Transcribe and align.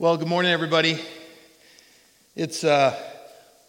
Well, 0.00 0.16
good 0.16 0.28
morning, 0.28 0.52
everybody. 0.52 1.00
It's 2.36 2.62
uh, 2.62 2.96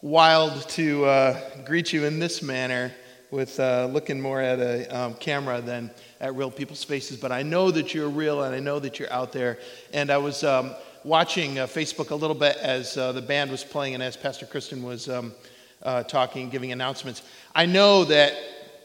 wild 0.04 0.70
to 0.70 1.06
uh, 1.06 1.40
greet 1.66 1.92
you 1.92 2.06
in 2.06 2.20
this 2.20 2.44
manner 2.44 2.92
with 3.32 3.60
uh, 3.60 3.90
looking 3.92 4.21
more 4.21 4.39
at 4.39 4.60
a 4.60 4.96
um, 4.96 5.16
camera 5.16 5.60
than 5.60 5.89
at 6.21 6.36
real 6.36 6.52
people's 6.52 6.84
faces, 6.84 7.18
but 7.18 7.32
I 7.32 7.42
know 7.42 7.71
that 7.71 7.96
you're 7.96 8.10
real 8.10 8.44
and 8.44 8.54
I 8.54 8.60
know 8.60 8.78
that 8.78 9.00
you're 9.00 9.12
out 9.12 9.32
there. 9.32 9.57
And 9.92 10.12
I 10.12 10.20
was 10.20 10.44
um, 10.44 10.76
watching 11.04 11.57
uh, 11.57 11.66
Facebook 11.66 12.12
a 12.12 12.16
little 12.16 12.36
bit 12.36 12.57
as 12.57 12.96
uh, 12.96 13.11
the 13.11 13.24
band 13.24 13.50
was 13.50 13.64
playing 13.64 13.96
and 13.96 14.04
as 14.04 14.16
Pastor 14.16 14.46
Kristen 14.46 14.84
was 14.84 15.10
um, 15.10 15.34
uh, 15.82 16.04
talking, 16.04 16.52
giving 16.52 16.71
announcements. 16.71 17.24
I 17.56 17.66
know 17.66 18.04
that 18.04 18.36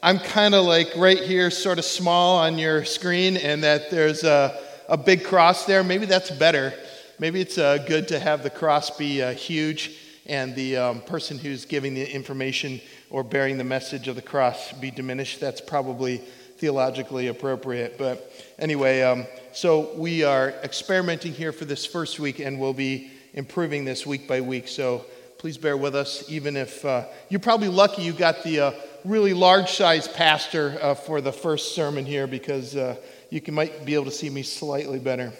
I'm 0.02 0.18
kind 0.18 0.54
of 0.54 0.64
like 0.64 0.92
right 0.96 1.20
here, 1.20 1.50
sort 1.50 1.78
of 1.78 1.84
small 1.84 2.38
on 2.38 2.56
your 2.56 2.86
screen, 2.86 3.36
and 3.36 3.62
that 3.64 3.90
there's 3.90 4.24
a, 4.24 4.58
a 4.88 4.96
big 4.96 5.24
cross 5.24 5.66
there. 5.66 5.84
Maybe 5.84 6.06
that's 6.06 6.30
better 6.30 6.72
maybe 7.18 7.40
it's 7.40 7.58
uh, 7.58 7.78
good 7.78 8.08
to 8.08 8.18
have 8.18 8.42
the 8.42 8.50
cross 8.50 8.90
be 8.90 9.22
uh, 9.22 9.32
huge 9.32 9.98
and 10.26 10.54
the 10.54 10.76
um, 10.76 11.00
person 11.02 11.38
who's 11.38 11.64
giving 11.64 11.94
the 11.94 12.10
information 12.14 12.80
or 13.10 13.22
bearing 13.22 13.58
the 13.58 13.64
message 13.64 14.08
of 14.08 14.16
the 14.16 14.22
cross 14.22 14.72
be 14.72 14.90
diminished. 14.90 15.40
That's 15.40 15.60
probably 15.60 16.18
theologically 16.56 17.28
appropriate. 17.28 17.98
But 17.98 18.32
anyway, 18.58 19.02
um, 19.02 19.26
so 19.52 19.92
we 19.96 20.24
are 20.24 20.50
experimenting 20.62 21.32
here 21.32 21.52
for 21.52 21.64
this 21.64 21.84
first 21.84 22.18
week 22.18 22.38
and 22.38 22.58
we'll 22.58 22.72
be 22.72 23.10
improving 23.34 23.84
this 23.84 24.06
week 24.06 24.26
by 24.26 24.40
week. 24.40 24.68
So 24.68 25.04
please 25.38 25.58
bear 25.58 25.76
with 25.76 25.94
us, 25.94 26.24
even 26.30 26.56
if 26.56 26.84
uh, 26.84 27.04
you're 27.28 27.40
probably 27.40 27.68
lucky 27.68 28.02
you 28.02 28.12
got 28.12 28.42
the 28.44 28.60
uh, 28.60 28.72
really 29.04 29.34
large 29.34 29.70
size 29.70 30.08
pastor 30.08 30.78
uh, 30.80 30.94
for 30.94 31.20
the 31.20 31.32
first 31.32 31.74
sermon 31.74 32.06
here 32.06 32.26
because 32.26 32.74
uh, 32.76 32.96
you 33.28 33.40
can, 33.40 33.52
might 33.52 33.84
be 33.84 33.94
able 33.94 34.06
to 34.06 34.10
see 34.10 34.30
me 34.30 34.42
slightly 34.42 34.98
better. 34.98 35.32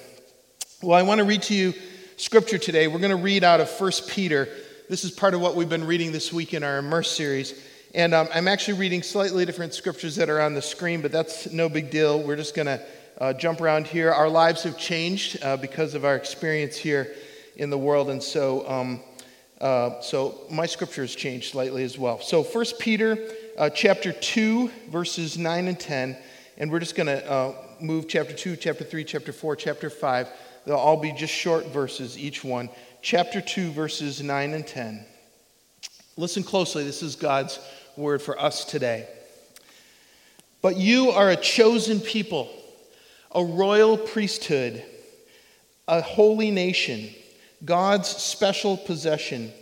Well, 0.84 0.98
I 0.98 1.02
want 1.02 1.20
to 1.20 1.24
read 1.24 1.40
to 1.44 1.54
you 1.54 1.72
scripture 2.18 2.58
today. 2.58 2.88
We're 2.88 2.98
going 2.98 3.08
to 3.08 3.16
read 3.16 3.42
out 3.42 3.58
of 3.58 3.70
1 3.70 3.90
Peter. 4.06 4.50
This 4.86 5.02
is 5.02 5.12
part 5.12 5.32
of 5.32 5.40
what 5.40 5.56
we've 5.56 5.66
been 5.66 5.86
reading 5.86 6.12
this 6.12 6.30
week 6.30 6.52
in 6.52 6.62
our 6.62 6.76
Immerse 6.76 7.10
series. 7.10 7.58
And 7.94 8.12
um, 8.12 8.28
I'm 8.34 8.46
actually 8.48 8.78
reading 8.78 9.02
slightly 9.02 9.46
different 9.46 9.72
scriptures 9.72 10.14
that 10.16 10.28
are 10.28 10.42
on 10.42 10.52
the 10.52 10.60
screen, 10.60 11.00
but 11.00 11.10
that's 11.10 11.50
no 11.50 11.70
big 11.70 11.90
deal. 11.90 12.22
We're 12.22 12.36
just 12.36 12.54
going 12.54 12.66
to 12.66 12.82
uh, 13.18 13.32
jump 13.32 13.62
around 13.62 13.86
here. 13.86 14.12
Our 14.12 14.28
lives 14.28 14.64
have 14.64 14.76
changed 14.76 15.42
uh, 15.42 15.56
because 15.56 15.94
of 15.94 16.04
our 16.04 16.16
experience 16.16 16.76
here 16.76 17.14
in 17.56 17.70
the 17.70 17.78
world. 17.78 18.10
And 18.10 18.22
so, 18.22 18.68
um, 18.68 19.00
uh, 19.62 20.02
so 20.02 20.42
my 20.50 20.66
scripture 20.66 21.00
has 21.00 21.14
changed 21.14 21.52
slightly 21.52 21.82
as 21.82 21.98
well. 21.98 22.20
So 22.20 22.42
1 22.42 22.64
Peter 22.78 23.16
uh, 23.56 23.70
chapter 23.70 24.12
2, 24.12 24.70
verses 24.90 25.38
9 25.38 25.66
and 25.66 25.80
10. 25.80 26.18
And 26.58 26.70
we're 26.70 26.80
just 26.80 26.94
going 26.94 27.06
to 27.06 27.26
uh, 27.26 27.54
move 27.80 28.06
chapter 28.06 28.34
2, 28.34 28.56
chapter 28.56 28.84
3, 28.84 29.02
chapter 29.04 29.32
4, 29.32 29.56
chapter 29.56 29.88
5 29.88 30.28
They'll 30.66 30.76
all 30.76 30.96
be 30.96 31.12
just 31.12 31.32
short 31.32 31.66
verses, 31.66 32.18
each 32.18 32.42
one. 32.42 32.70
Chapter 33.02 33.40
2, 33.40 33.72
verses 33.72 34.22
9 34.22 34.54
and 34.54 34.66
10. 34.66 35.04
Listen 36.16 36.42
closely. 36.42 36.84
This 36.84 37.02
is 37.02 37.16
God's 37.16 37.58
word 37.96 38.22
for 38.22 38.40
us 38.40 38.64
today. 38.64 39.06
But 40.62 40.76
you 40.76 41.10
are 41.10 41.30
a 41.30 41.36
chosen 41.36 42.00
people, 42.00 42.48
a 43.34 43.44
royal 43.44 43.98
priesthood, 43.98 44.82
a 45.86 46.00
holy 46.00 46.50
nation, 46.50 47.10
God's 47.64 48.08
special 48.08 48.76
possession, 48.76 49.52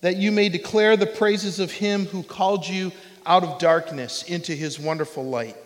that 0.00 0.16
you 0.16 0.32
may 0.32 0.48
declare 0.48 0.96
the 0.96 1.06
praises 1.06 1.60
of 1.60 1.70
him 1.70 2.06
who 2.06 2.22
called 2.22 2.66
you 2.66 2.90
out 3.26 3.44
of 3.44 3.58
darkness 3.58 4.24
into 4.24 4.52
his 4.52 4.78
wonderful 4.78 5.24
light. 5.24 5.56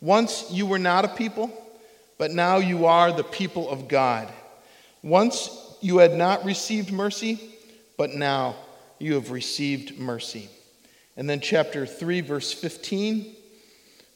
Once 0.00 0.50
you 0.50 0.66
were 0.66 0.78
not 0.78 1.04
a 1.04 1.08
people 1.08 1.50
but 2.22 2.30
now 2.30 2.58
you 2.58 2.86
are 2.86 3.10
the 3.10 3.24
people 3.24 3.68
of 3.68 3.88
God. 3.88 4.28
Once 5.02 5.50
you 5.80 5.98
had 5.98 6.14
not 6.14 6.44
received 6.44 6.92
mercy, 6.92 7.40
but 7.96 8.14
now 8.14 8.54
you 9.00 9.14
have 9.14 9.32
received 9.32 9.98
mercy. 9.98 10.48
And 11.16 11.28
then, 11.28 11.40
chapter 11.40 11.84
3, 11.84 12.20
verse 12.20 12.52
15. 12.52 13.34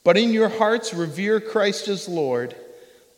But 0.04 0.16
in 0.16 0.32
your 0.32 0.48
hearts, 0.48 0.94
revere 0.94 1.40
Christ 1.40 1.88
as 1.88 2.08
Lord. 2.08 2.54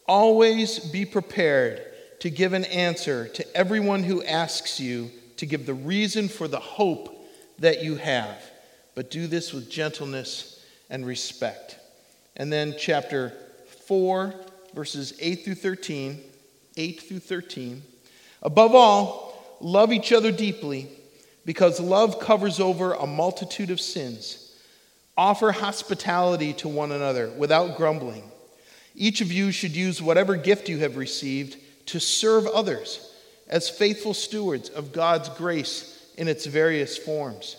Always 0.07 0.79
be 0.79 1.05
prepared 1.05 1.83
to 2.21 2.31
give 2.31 2.55
an 2.55 2.65
answer 2.65 3.29
to 3.29 3.55
everyone 3.55 4.05
who 4.05 4.25
asks 4.25 4.81
you 4.81 5.11
to 5.37 5.45
give 5.45 5.67
the 5.67 5.75
reason 5.75 6.29
for 6.29 6.49
the 6.49 6.61
hope 6.61 7.15
that 7.59 7.85
you 7.85 7.97
have. 7.97 8.43
But 8.95 9.11
do 9.11 9.27
this 9.27 9.53
with 9.53 9.71
gentleness 9.71 10.65
and 10.89 11.05
respect. 11.05 11.77
And 12.37 12.51
then, 12.51 12.75
chapter 12.79 13.35
4, 13.85 14.35
verses 14.79 15.13
8 15.19 15.45
through 15.45 15.57
13. 15.57 16.21
8 16.77 17.01
through 17.01 17.19
13. 17.19 17.83
Above 18.43 18.77
all, 18.77 19.57
love 19.61 19.93
each 19.93 20.13
other 20.13 20.31
deeply 20.31 20.87
because 21.45 21.81
love 21.81 22.21
covers 22.21 22.61
over 22.61 22.93
a 22.93 23.05
multitude 23.05 23.73
of 23.73 23.81
sins. 23.81 24.55
Offer 25.17 25.51
hospitality 25.51 26.53
to 26.53 26.69
one 26.69 26.93
another 26.93 27.29
without 27.31 27.77
grumbling. 27.77 28.23
Each 28.95 29.21
of 29.21 29.33
you 29.33 29.51
should 29.51 29.75
use 29.75 30.01
whatever 30.01 30.37
gift 30.37 30.69
you 30.69 30.79
have 30.79 30.97
received 30.97 31.57
to 31.87 31.99
serve 31.99 32.47
others 32.47 33.13
as 33.49 33.69
faithful 33.69 34.15
stewards 34.15 34.69
of 34.69 34.93
God's 34.93 35.29
grace 35.31 36.09
in 36.17 36.29
its 36.29 36.47
various 36.47 36.97
forms. 36.97 37.57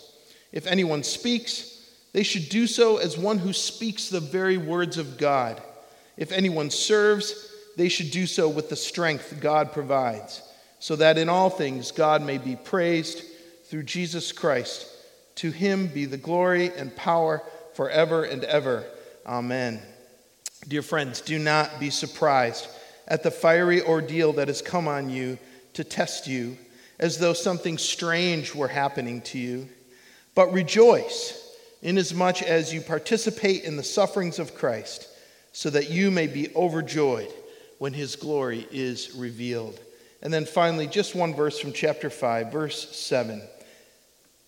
If 0.52 0.66
anyone 0.66 1.02
speaks, 1.02 1.86
they 2.14 2.22
should 2.22 2.48
do 2.48 2.66
so 2.66 2.96
as 2.96 3.18
one 3.18 3.36
who 3.36 3.52
speaks 3.52 4.08
the 4.08 4.20
very 4.20 4.56
words 4.56 4.96
of 4.96 5.18
God. 5.18 5.60
If 6.20 6.32
anyone 6.32 6.68
serves, 6.70 7.50
they 7.76 7.88
should 7.88 8.10
do 8.10 8.26
so 8.26 8.46
with 8.46 8.68
the 8.68 8.76
strength 8.76 9.40
God 9.40 9.72
provides, 9.72 10.42
so 10.78 10.94
that 10.96 11.16
in 11.16 11.30
all 11.30 11.48
things 11.48 11.92
God 11.92 12.22
may 12.22 12.36
be 12.36 12.56
praised 12.56 13.24
through 13.64 13.84
Jesus 13.84 14.30
Christ. 14.30 14.86
To 15.36 15.50
him 15.50 15.86
be 15.86 16.04
the 16.04 16.18
glory 16.18 16.70
and 16.76 16.94
power 16.94 17.42
forever 17.72 18.24
and 18.24 18.44
ever. 18.44 18.84
Amen. 19.26 19.80
Dear 20.68 20.82
friends, 20.82 21.22
do 21.22 21.38
not 21.38 21.80
be 21.80 21.88
surprised 21.88 22.68
at 23.08 23.22
the 23.22 23.30
fiery 23.30 23.80
ordeal 23.80 24.34
that 24.34 24.48
has 24.48 24.60
come 24.60 24.88
on 24.88 25.08
you 25.08 25.38
to 25.72 25.84
test 25.84 26.26
you, 26.26 26.58
as 26.98 27.16
though 27.16 27.32
something 27.32 27.78
strange 27.78 28.54
were 28.54 28.68
happening 28.68 29.22
to 29.22 29.38
you. 29.38 29.70
But 30.34 30.52
rejoice, 30.52 31.56
inasmuch 31.80 32.42
as 32.42 32.74
you 32.74 32.82
participate 32.82 33.64
in 33.64 33.78
the 33.78 33.82
sufferings 33.82 34.38
of 34.38 34.54
Christ 34.54 35.06
so 35.52 35.70
that 35.70 35.90
you 35.90 36.10
may 36.10 36.26
be 36.26 36.54
overjoyed 36.54 37.32
when 37.78 37.92
his 37.92 38.16
glory 38.16 38.66
is 38.70 39.14
revealed. 39.16 39.80
And 40.22 40.32
then 40.32 40.44
finally, 40.44 40.86
just 40.86 41.14
one 41.14 41.34
verse 41.34 41.58
from 41.58 41.72
chapter 41.72 42.10
5, 42.10 42.52
verse 42.52 42.94
7. 42.94 43.42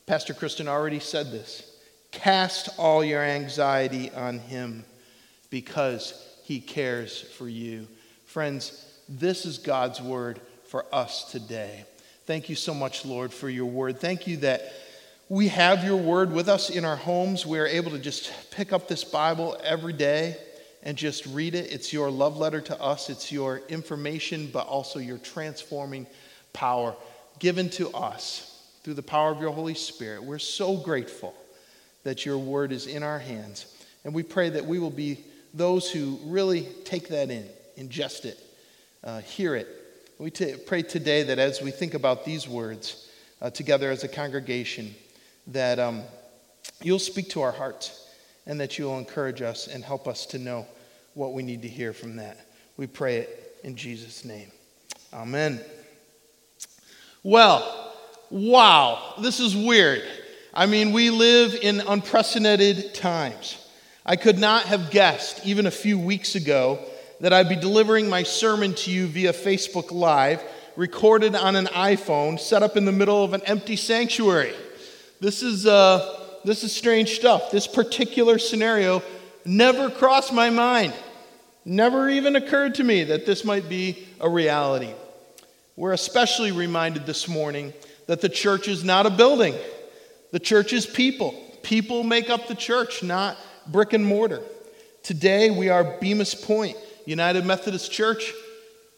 Pastor 0.06 0.34
Kristen 0.34 0.68
already 0.68 1.00
said 1.00 1.30
this 1.30 1.78
Cast 2.10 2.68
all 2.78 3.02
your 3.02 3.22
anxiety 3.22 4.10
on 4.10 4.38
him 4.38 4.84
because 5.48 6.14
he 6.44 6.60
cares 6.60 7.22
for 7.22 7.48
you. 7.48 7.88
Friends, 8.26 8.86
this 9.08 9.46
is 9.46 9.58
God's 9.58 10.00
word 10.00 10.40
for 10.66 10.84
us 10.92 11.30
today. 11.30 11.84
Thank 12.26 12.48
you 12.48 12.54
so 12.54 12.74
much, 12.74 13.04
Lord, 13.04 13.32
for 13.32 13.48
your 13.48 13.66
word. 13.66 13.98
Thank 13.98 14.26
you 14.26 14.36
that 14.38 14.72
we 15.28 15.48
have 15.48 15.84
your 15.84 15.96
word 15.96 16.32
with 16.32 16.48
us 16.48 16.68
in 16.68 16.84
our 16.84 16.96
homes. 16.96 17.46
We 17.46 17.58
are 17.58 17.66
able 17.66 17.90
to 17.92 17.98
just 17.98 18.32
pick 18.50 18.72
up 18.72 18.88
this 18.88 19.04
Bible 19.04 19.58
every 19.64 19.94
day 19.94 20.36
and 20.82 20.96
just 20.96 21.26
read 21.26 21.54
it. 21.54 21.72
It's 21.72 21.92
your 21.92 22.10
love 22.10 22.36
letter 22.36 22.60
to 22.60 22.80
us, 22.80 23.08
it's 23.10 23.30
your 23.30 23.58
information, 23.68 24.48
but 24.52 24.66
also 24.66 24.98
your 24.98 25.18
transforming 25.18 26.06
power 26.52 26.94
given 27.38 27.70
to 27.70 27.90
us 27.90 28.48
through 28.82 28.94
the 28.94 29.02
power 29.02 29.30
of 29.30 29.40
your 29.40 29.52
Holy 29.52 29.74
Spirit. 29.74 30.22
We're 30.22 30.38
so 30.38 30.76
grateful 30.76 31.34
that 32.04 32.26
your 32.26 32.38
word 32.38 32.72
is 32.72 32.86
in 32.86 33.02
our 33.02 33.18
hands. 33.18 33.66
And 34.04 34.12
we 34.12 34.22
pray 34.22 34.48
that 34.50 34.66
we 34.66 34.78
will 34.78 34.90
be 34.90 35.24
those 35.54 35.90
who 35.90 36.18
really 36.24 36.66
take 36.84 37.08
that 37.08 37.30
in, 37.30 37.48
ingest 37.78 38.24
it, 38.24 38.38
uh, 39.04 39.20
hear 39.20 39.54
it. 39.54 39.68
We 40.18 40.30
t- 40.30 40.56
pray 40.66 40.82
today 40.82 41.22
that 41.24 41.38
as 41.38 41.62
we 41.62 41.70
think 41.70 41.94
about 41.94 42.24
these 42.24 42.48
words 42.48 43.08
uh, 43.40 43.50
together 43.50 43.90
as 43.90 44.02
a 44.04 44.08
congregation, 44.08 44.94
that 45.48 45.78
um, 45.78 46.02
you'll 46.80 46.98
speak 46.98 47.30
to 47.30 47.42
our 47.42 47.52
hearts 47.52 48.01
and 48.46 48.60
that 48.60 48.78
you 48.78 48.86
will 48.86 48.98
encourage 48.98 49.42
us 49.42 49.68
and 49.68 49.84
help 49.84 50.08
us 50.08 50.26
to 50.26 50.38
know 50.38 50.66
what 51.14 51.32
we 51.32 51.42
need 51.42 51.62
to 51.62 51.68
hear 51.68 51.92
from 51.92 52.16
that. 52.16 52.46
We 52.76 52.86
pray 52.86 53.18
it 53.18 53.58
in 53.62 53.76
Jesus' 53.76 54.24
name. 54.24 54.50
Amen. 55.12 55.60
Well, 57.22 57.94
wow, 58.30 59.14
this 59.20 59.38
is 59.38 59.54
weird. 59.54 60.02
I 60.54 60.66
mean, 60.66 60.92
we 60.92 61.10
live 61.10 61.54
in 61.54 61.80
unprecedented 61.80 62.94
times. 62.94 63.58
I 64.04 64.16
could 64.16 64.38
not 64.38 64.64
have 64.64 64.90
guessed, 64.90 65.46
even 65.46 65.66
a 65.66 65.70
few 65.70 65.98
weeks 65.98 66.34
ago, 66.34 66.80
that 67.20 67.32
I'd 67.32 67.48
be 67.48 67.56
delivering 67.56 68.08
my 68.08 68.24
sermon 68.24 68.74
to 68.74 68.90
you 68.90 69.06
via 69.06 69.32
Facebook 69.32 69.92
Live, 69.92 70.42
recorded 70.74 71.36
on 71.36 71.54
an 71.54 71.66
iPhone, 71.66 72.40
set 72.40 72.62
up 72.62 72.76
in 72.76 72.84
the 72.84 72.92
middle 72.92 73.22
of 73.22 73.32
an 73.34 73.42
empty 73.42 73.76
sanctuary. 73.76 74.54
This 75.20 75.42
is. 75.42 75.66
Uh, 75.66 76.21
this 76.44 76.64
is 76.64 76.72
strange 76.72 77.16
stuff. 77.16 77.50
This 77.50 77.66
particular 77.66 78.38
scenario 78.38 79.02
never 79.44 79.90
crossed 79.90 80.32
my 80.32 80.50
mind. 80.50 80.92
Never 81.64 82.08
even 82.08 82.36
occurred 82.36 82.76
to 82.76 82.84
me 82.84 83.04
that 83.04 83.26
this 83.26 83.44
might 83.44 83.68
be 83.68 84.06
a 84.20 84.28
reality. 84.28 84.92
We're 85.76 85.92
especially 85.92 86.52
reminded 86.52 87.06
this 87.06 87.28
morning 87.28 87.72
that 88.06 88.20
the 88.20 88.28
church 88.28 88.68
is 88.68 88.82
not 88.82 89.06
a 89.06 89.10
building, 89.10 89.54
the 90.32 90.40
church 90.40 90.72
is 90.72 90.86
people. 90.86 91.38
People 91.62 92.02
make 92.02 92.28
up 92.28 92.48
the 92.48 92.56
church, 92.56 93.04
not 93.04 93.36
brick 93.68 93.92
and 93.92 94.04
mortar. 94.04 94.42
Today, 95.04 95.50
we 95.50 95.68
are 95.68 95.84
Bemus 95.84 96.34
Point 96.44 96.76
United 97.06 97.46
Methodist 97.46 97.92
Church 97.92 98.32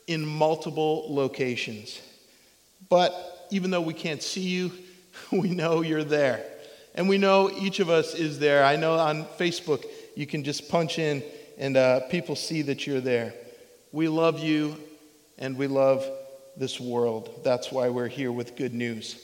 in 0.06 0.24
multiple 0.24 1.06
locations. 1.08 2.00
But 2.88 3.46
even 3.50 3.70
though 3.70 3.80
we 3.80 3.94
can't 3.94 4.22
see 4.22 4.42
you, 4.42 4.72
we 5.32 5.50
know 5.50 5.82
you're 5.82 6.04
there. 6.04 6.44
And 6.94 7.08
we 7.08 7.18
know 7.18 7.50
each 7.50 7.80
of 7.80 7.90
us 7.90 8.14
is 8.14 8.38
there. 8.38 8.64
I 8.64 8.76
know 8.76 8.94
on 8.94 9.24
Facebook 9.38 9.84
you 10.14 10.26
can 10.26 10.44
just 10.44 10.68
punch 10.68 10.98
in 10.98 11.22
and 11.58 11.76
uh, 11.76 12.00
people 12.08 12.36
see 12.36 12.62
that 12.62 12.86
you're 12.86 13.00
there. 13.00 13.34
We 13.92 14.08
love 14.08 14.38
you 14.38 14.76
and 15.38 15.56
we 15.56 15.66
love 15.66 16.08
this 16.56 16.80
world. 16.80 17.40
That's 17.42 17.72
why 17.72 17.88
we're 17.88 18.08
here 18.08 18.30
with 18.30 18.56
good 18.56 18.74
news. 18.74 19.20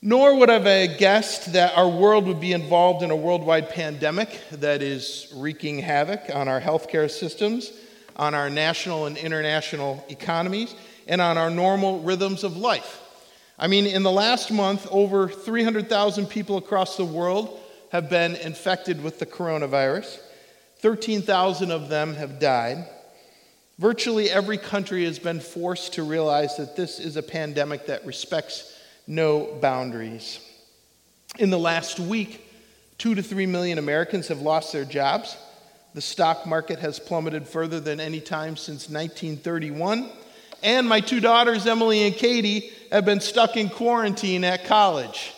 Nor 0.00 0.36
would 0.36 0.48
I 0.48 0.60
have 0.60 0.98
guessed 0.98 1.54
that 1.54 1.76
our 1.76 1.88
world 1.88 2.26
would 2.26 2.40
be 2.40 2.52
involved 2.52 3.02
in 3.02 3.10
a 3.10 3.16
worldwide 3.16 3.70
pandemic 3.70 4.28
that 4.52 4.80
is 4.80 5.32
wreaking 5.34 5.80
havoc 5.80 6.30
on 6.32 6.46
our 6.46 6.60
healthcare 6.60 7.10
systems, 7.10 7.72
on 8.14 8.32
our 8.32 8.48
national 8.48 9.06
and 9.06 9.16
international 9.16 10.04
economies, 10.08 10.74
and 11.08 11.20
on 11.20 11.36
our 11.36 11.50
normal 11.50 12.00
rhythms 12.00 12.44
of 12.44 12.56
life. 12.56 13.00
I 13.58 13.66
mean, 13.66 13.86
in 13.86 14.04
the 14.04 14.10
last 14.10 14.52
month, 14.52 14.86
over 14.90 15.28
300,000 15.28 16.26
people 16.26 16.58
across 16.58 16.96
the 16.96 17.04
world 17.04 17.58
have 17.90 18.08
been 18.08 18.36
infected 18.36 19.02
with 19.02 19.18
the 19.18 19.26
coronavirus. 19.26 20.18
13,000 20.78 21.72
of 21.72 21.88
them 21.88 22.14
have 22.14 22.38
died. 22.38 22.86
Virtually 23.78 24.30
every 24.30 24.58
country 24.58 25.04
has 25.04 25.18
been 25.18 25.40
forced 25.40 25.94
to 25.94 26.02
realize 26.04 26.56
that 26.56 26.76
this 26.76 27.00
is 27.00 27.16
a 27.16 27.22
pandemic 27.22 27.86
that 27.86 28.06
respects 28.06 28.76
no 29.06 29.58
boundaries. 29.60 30.40
In 31.38 31.50
the 31.50 31.58
last 31.58 31.98
week, 31.98 32.44
two 32.98 33.14
to 33.14 33.22
three 33.22 33.46
million 33.46 33.78
Americans 33.78 34.28
have 34.28 34.40
lost 34.40 34.72
their 34.72 34.84
jobs. 34.84 35.36
The 35.94 36.00
stock 36.00 36.46
market 36.46 36.78
has 36.78 36.98
plummeted 36.98 37.48
further 37.48 37.80
than 37.80 37.98
any 37.98 38.20
time 38.20 38.56
since 38.56 38.88
1931. 38.88 40.10
And 40.62 40.88
my 40.88 41.00
two 41.00 41.20
daughters, 41.20 41.66
Emily 41.66 42.06
and 42.06 42.14
Katie, 42.14 42.72
have 42.90 43.04
been 43.04 43.20
stuck 43.20 43.56
in 43.56 43.68
quarantine 43.68 44.44
at 44.44 44.64
college. 44.64 45.32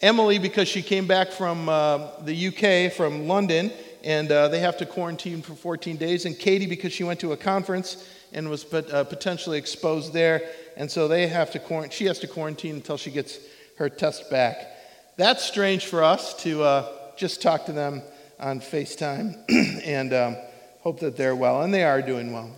Emily, 0.00 0.38
because 0.38 0.66
she 0.66 0.82
came 0.82 1.06
back 1.06 1.30
from 1.30 1.68
uh, 1.68 2.08
the 2.24 2.48
UK, 2.48 2.92
from 2.92 3.28
London, 3.28 3.70
and 4.02 4.32
uh, 4.32 4.48
they 4.48 4.60
have 4.60 4.78
to 4.78 4.86
quarantine 4.86 5.42
for 5.42 5.54
14 5.54 5.96
days. 5.96 6.24
And 6.24 6.38
Katie, 6.38 6.66
because 6.66 6.92
she 6.92 7.04
went 7.04 7.20
to 7.20 7.32
a 7.32 7.36
conference 7.36 8.08
and 8.32 8.48
was 8.48 8.64
pot- 8.64 8.90
uh, 8.90 9.04
potentially 9.04 9.58
exposed 9.58 10.12
there, 10.12 10.50
and 10.76 10.90
so 10.90 11.06
they 11.06 11.26
have 11.26 11.50
to. 11.52 11.88
She 11.90 12.06
has 12.06 12.18
to 12.20 12.26
quarantine 12.26 12.76
until 12.76 12.96
she 12.96 13.10
gets 13.10 13.38
her 13.76 13.88
test 13.88 14.30
back. 14.30 14.68
That's 15.16 15.44
strange 15.44 15.86
for 15.86 16.02
us 16.02 16.34
to 16.42 16.62
uh, 16.62 16.92
just 17.16 17.42
talk 17.42 17.66
to 17.66 17.72
them 17.72 18.02
on 18.38 18.60
FaceTime 18.60 19.36
and 19.84 20.14
um, 20.14 20.36
hope 20.80 21.00
that 21.00 21.16
they're 21.16 21.36
well, 21.36 21.62
and 21.62 21.74
they 21.74 21.84
are 21.84 22.00
doing 22.00 22.32
well. 22.32 22.50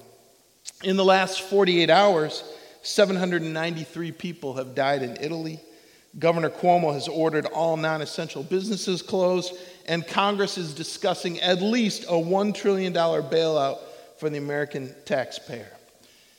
In 0.82 0.96
the 0.96 1.05
last 1.05 1.43
48 1.43 1.90
hours, 1.90 2.43
793 2.82 4.11
people 4.12 4.55
have 4.55 4.75
died 4.75 5.02
in 5.02 5.17
Italy. 5.20 5.61
Governor 6.19 6.50
Cuomo 6.50 6.93
has 6.93 7.06
ordered 7.06 7.46
all 7.46 7.76
non 7.76 8.02
essential 8.02 8.43
businesses 8.43 9.00
closed, 9.00 9.55
and 9.87 10.06
Congress 10.06 10.58
is 10.58 10.75
discussing 10.75 11.40
at 11.40 11.62
least 11.62 12.05
a 12.05 12.12
$1 12.12 12.55
trillion 12.55 12.93
bailout 12.93 13.79
for 14.19 14.29
the 14.29 14.38
American 14.38 14.93
taxpayer. 15.05 15.70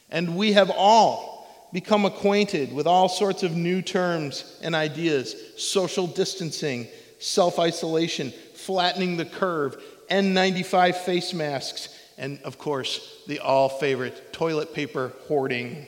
And 0.10 0.36
we 0.36 0.52
have 0.52 0.70
all 0.70 1.48
become 1.72 2.06
acquainted 2.06 2.74
with 2.74 2.86
all 2.86 3.08
sorts 3.08 3.44
of 3.44 3.56
new 3.56 3.82
terms 3.82 4.60
and 4.62 4.76
ideas 4.76 5.36
social 5.58 6.06
distancing, 6.06 6.88
self 7.20 7.60
isolation, 7.60 8.32
flattening 8.56 9.16
the 9.16 9.26
curve, 9.26 9.82
N95 10.12 10.96
face 10.96 11.34
masks, 11.34 11.88
and 12.18 12.40
of 12.44 12.58
course, 12.58 13.24
the 13.28 13.40
all 13.40 13.70
favorite 13.70 14.22
toilet 14.34 14.74
paper 14.74 15.14
hoarding. 15.28 15.88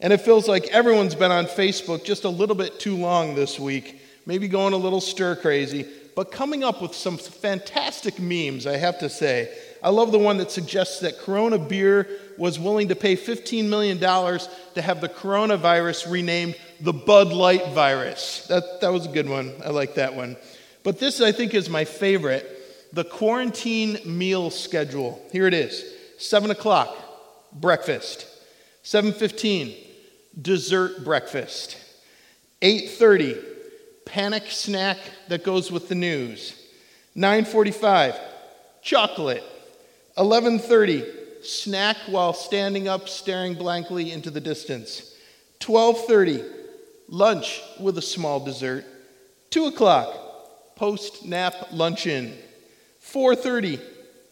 And 0.00 0.12
it 0.12 0.22
feels 0.22 0.48
like 0.48 0.66
everyone's 0.68 1.14
been 1.14 1.30
on 1.30 1.46
Facebook 1.46 2.04
just 2.04 2.24
a 2.24 2.28
little 2.28 2.56
bit 2.56 2.80
too 2.80 2.96
long 2.96 3.34
this 3.34 3.60
week, 3.60 4.00
maybe 4.24 4.48
going 4.48 4.72
a 4.72 4.78
little 4.78 5.00
stir 5.00 5.36
crazy, 5.36 5.86
but 6.14 6.32
coming 6.32 6.64
up 6.64 6.82
with 6.82 6.94
some 6.94 7.18
fantastic 7.18 8.18
memes, 8.18 8.66
I 8.66 8.76
have 8.76 8.98
to 8.98 9.08
say. 9.08 9.52
I 9.82 9.90
love 9.90 10.12
the 10.12 10.18
one 10.18 10.38
that 10.38 10.50
suggests 10.50 11.00
that 11.00 11.18
Corona 11.18 11.58
Beer 11.58 12.08
was 12.38 12.58
willing 12.58 12.88
to 12.88 12.96
pay 12.96 13.16
$15 13.16 13.68
million 13.68 13.98
to 13.98 14.82
have 14.82 15.00
the 15.00 15.08
coronavirus 15.08 16.10
renamed 16.10 16.56
the 16.80 16.92
Bud 16.92 17.28
Light 17.28 17.68
virus. 17.68 18.46
That, 18.48 18.80
that 18.80 18.92
was 18.92 19.06
a 19.06 19.10
good 19.10 19.28
one. 19.28 19.52
I 19.64 19.70
like 19.70 19.94
that 19.94 20.14
one. 20.14 20.36
But 20.82 20.98
this, 20.98 21.20
I 21.20 21.32
think, 21.32 21.54
is 21.54 21.68
my 21.68 21.84
favorite 21.84 22.58
the 22.92 23.04
quarantine 23.04 23.98
meal 24.04 24.50
schedule. 24.50 25.24
Here 25.32 25.46
it 25.46 25.54
is 25.54 25.84
7 26.18 26.50
o'clock, 26.50 26.96
breakfast. 27.54 28.26
7.15, 28.84 29.76
dessert 30.40 31.04
breakfast. 31.04 31.76
8.30, 32.60 33.42
panic 34.04 34.44
snack 34.48 34.98
that 35.28 35.44
goes 35.44 35.70
with 35.70 35.88
the 35.88 35.94
news. 35.94 36.54
9.45, 37.16 38.18
chocolate. 38.82 39.44
11.30, 40.16 41.44
snack 41.44 41.96
while 42.06 42.32
standing 42.32 42.88
up 42.88 43.08
staring 43.08 43.54
blankly 43.54 44.12
into 44.12 44.30
the 44.30 44.40
distance. 44.40 45.16
12.30, 45.60 46.44
lunch 47.08 47.60
with 47.80 47.98
a 47.98 48.02
small 48.02 48.40
dessert. 48.40 48.84
2 49.50 49.66
o'clock, 49.66 50.76
post-nap 50.76 51.54
luncheon. 51.72 52.32
4.30, 53.04 53.80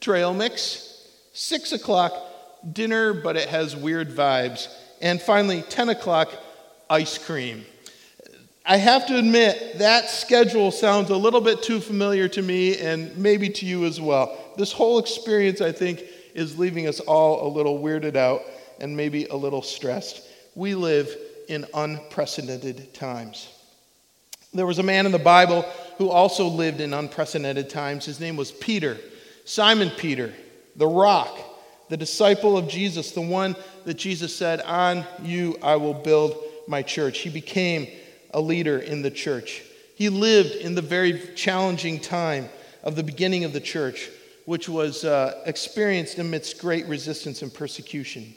trail 0.00 0.34
mix. 0.34 0.86
6 1.32 1.72
o'clock, 1.72 2.12
dinner, 2.72 3.12
but 3.14 3.36
it 3.36 3.48
has 3.48 3.76
weird 3.76 4.10
vibes. 4.10 4.68
And 5.00 5.20
finally, 5.20 5.62
10 5.62 5.90
o'clock, 5.90 6.30
ice 6.88 7.18
cream. 7.18 7.64
I 8.64 8.76
have 8.76 9.06
to 9.06 9.16
admit, 9.16 9.78
that 9.78 10.10
schedule 10.10 10.70
sounds 10.70 11.10
a 11.10 11.16
little 11.16 11.40
bit 11.40 11.62
too 11.62 11.80
familiar 11.80 12.28
to 12.28 12.42
me 12.42 12.78
and 12.78 13.16
maybe 13.16 13.48
to 13.48 13.66
you 13.66 13.84
as 13.86 14.00
well. 14.00 14.36
This 14.56 14.70
whole 14.70 14.98
experience, 14.98 15.60
I 15.60 15.72
think, 15.72 16.02
is 16.34 16.58
leaving 16.58 16.86
us 16.86 17.00
all 17.00 17.46
a 17.46 17.48
little 17.48 17.80
weirded 17.80 18.16
out 18.16 18.42
and 18.78 18.96
maybe 18.96 19.24
a 19.26 19.36
little 19.36 19.62
stressed. 19.62 20.22
We 20.54 20.74
live 20.74 21.16
in 21.48 21.66
unprecedented 21.74 22.94
times. 22.94 23.48
There 24.52 24.66
was 24.66 24.78
a 24.78 24.84
man 24.84 25.06
in 25.06 25.12
the 25.12 25.18
Bible 25.18 25.62
who 25.98 26.10
also 26.10 26.46
lived 26.46 26.80
in 26.80 26.92
unprecedented 26.92 27.70
times. 27.70 28.04
His 28.04 28.20
name 28.20 28.36
was 28.36 28.52
Peter, 28.52 28.98
Simon 29.44 29.90
Peter, 29.90 30.32
the 30.76 30.86
rock 30.86 31.38
the 31.90 31.96
disciple 31.96 32.56
of 32.56 32.68
Jesus, 32.68 33.10
the 33.10 33.20
one 33.20 33.56
that 33.84 33.94
Jesus 33.94 34.34
said, 34.34 34.60
On 34.62 35.04
you 35.22 35.58
I 35.62 35.76
will 35.76 35.92
build 35.92 36.36
my 36.66 36.82
church. 36.82 37.18
He 37.18 37.28
became 37.28 37.88
a 38.32 38.40
leader 38.40 38.78
in 38.78 39.02
the 39.02 39.10
church. 39.10 39.62
He 39.96 40.08
lived 40.08 40.54
in 40.54 40.76
the 40.76 40.82
very 40.82 41.20
challenging 41.34 41.98
time 41.98 42.48
of 42.84 42.94
the 42.94 43.02
beginning 43.02 43.44
of 43.44 43.52
the 43.52 43.60
church, 43.60 44.08
which 44.46 44.68
was 44.68 45.04
uh, 45.04 45.42
experienced 45.46 46.18
amidst 46.18 46.60
great 46.60 46.86
resistance 46.86 47.42
and 47.42 47.52
persecution. 47.52 48.34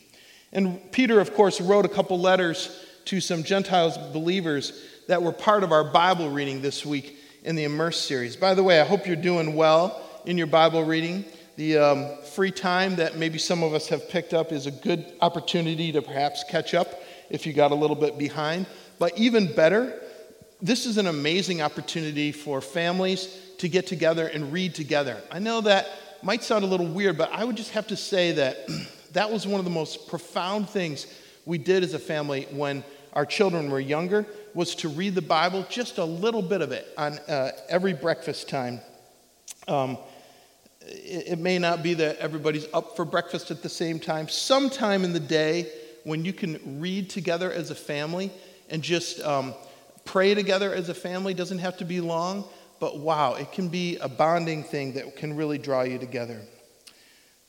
And 0.51 0.91
Peter, 0.91 1.19
of 1.19 1.35
course, 1.35 1.61
wrote 1.61 1.85
a 1.85 1.89
couple 1.89 2.19
letters 2.19 2.83
to 3.05 3.21
some 3.21 3.43
Gentiles 3.43 3.97
believers 4.11 4.83
that 5.07 5.21
were 5.21 5.31
part 5.31 5.63
of 5.63 5.71
our 5.71 5.83
Bible 5.83 6.29
reading 6.29 6.61
this 6.61 6.85
week 6.85 7.17
in 7.43 7.55
the 7.55 7.65
Immerse 7.65 7.99
series. 7.99 8.35
By 8.35 8.55
the 8.55 8.63
way, 8.63 8.81
I 8.81 8.85
hope 8.85 9.05
you're 9.05 9.15
doing 9.15 9.55
well 9.55 10.01
in 10.25 10.39
your 10.39 10.47
Bible 10.47 10.83
reading. 10.83 11.23
The 11.55 11.77
um, 11.77 12.17
free 12.23 12.51
time 12.51 12.95
that 12.95 13.17
maybe 13.17 13.37
some 13.37 13.61
of 13.61 13.73
us 13.73 13.87
have 13.89 14.09
picked 14.09 14.33
up 14.33 14.51
is 14.51 14.65
a 14.65 14.71
good 14.71 15.13
opportunity 15.21 15.91
to 15.91 16.01
perhaps 16.01 16.43
catch 16.49 16.73
up 16.73 17.01
if 17.29 17.45
you 17.45 17.53
got 17.53 17.71
a 17.71 17.75
little 17.75 17.95
bit 17.95 18.17
behind. 18.17 18.65
But 18.97 19.17
even 19.17 19.53
better, 19.53 20.01
this 20.61 20.85
is 20.85 20.97
an 20.97 21.07
amazing 21.07 21.61
opportunity 21.61 22.31
for 22.31 22.59
families 22.59 23.39
to 23.59 23.67
get 23.67 23.85
together 23.85 24.27
and 24.27 24.51
read 24.51 24.73
together. 24.73 25.21
I 25.31 25.39
know 25.39 25.61
that 25.61 25.87
might 26.23 26.43
sound 26.43 26.63
a 26.63 26.67
little 26.67 26.87
weird, 26.87 27.17
but 27.17 27.31
I 27.31 27.43
would 27.43 27.57
just 27.57 27.71
have 27.71 27.87
to 27.87 27.97
say 27.97 28.31
that 28.31 28.57
that 29.13 29.31
was 29.31 29.45
one 29.45 29.59
of 29.59 29.65
the 29.65 29.71
most 29.71 30.07
profound 30.07 30.69
things 30.69 31.05
we 31.45 31.57
did 31.57 31.83
as 31.83 31.93
a 31.93 31.99
family 31.99 32.47
when 32.51 32.83
our 33.13 33.25
children 33.25 33.69
were 33.69 33.79
younger 33.79 34.25
was 34.53 34.73
to 34.75 34.89
read 34.89 35.13
the 35.13 35.21
Bible, 35.21 35.65
just 35.69 35.97
a 35.99 36.05
little 36.05 36.41
bit 36.41 36.61
of 36.61 36.71
it 36.71 36.87
on 36.97 37.19
uh, 37.27 37.51
every 37.69 37.93
breakfast 37.93 38.49
time. 38.49 38.79
Um, 39.67 39.97
it 40.87 41.39
may 41.39 41.59
not 41.59 41.83
be 41.83 41.93
that 41.95 42.17
everybody's 42.17 42.67
up 42.73 42.95
for 42.95 43.05
breakfast 43.05 43.51
at 43.51 43.61
the 43.61 43.69
same 43.69 43.99
time. 43.99 44.27
Sometime 44.27 45.03
in 45.03 45.13
the 45.13 45.19
day 45.19 45.71
when 46.03 46.25
you 46.25 46.33
can 46.33 46.79
read 46.79 47.09
together 47.09 47.51
as 47.51 47.71
a 47.71 47.75
family 47.75 48.31
and 48.69 48.81
just 48.81 49.21
um, 49.21 49.53
pray 50.05 50.33
together 50.33 50.73
as 50.73 50.89
a 50.89 50.93
family 50.93 51.33
doesn't 51.33 51.59
have 51.59 51.77
to 51.77 51.85
be 51.85 52.01
long, 52.01 52.43
but 52.79 52.99
wow, 52.99 53.35
it 53.35 53.51
can 53.51 53.69
be 53.69 53.97
a 53.97 54.09
bonding 54.09 54.63
thing 54.63 54.93
that 54.93 55.15
can 55.15 55.35
really 55.35 55.57
draw 55.57 55.83
you 55.83 55.97
together. 55.97 56.41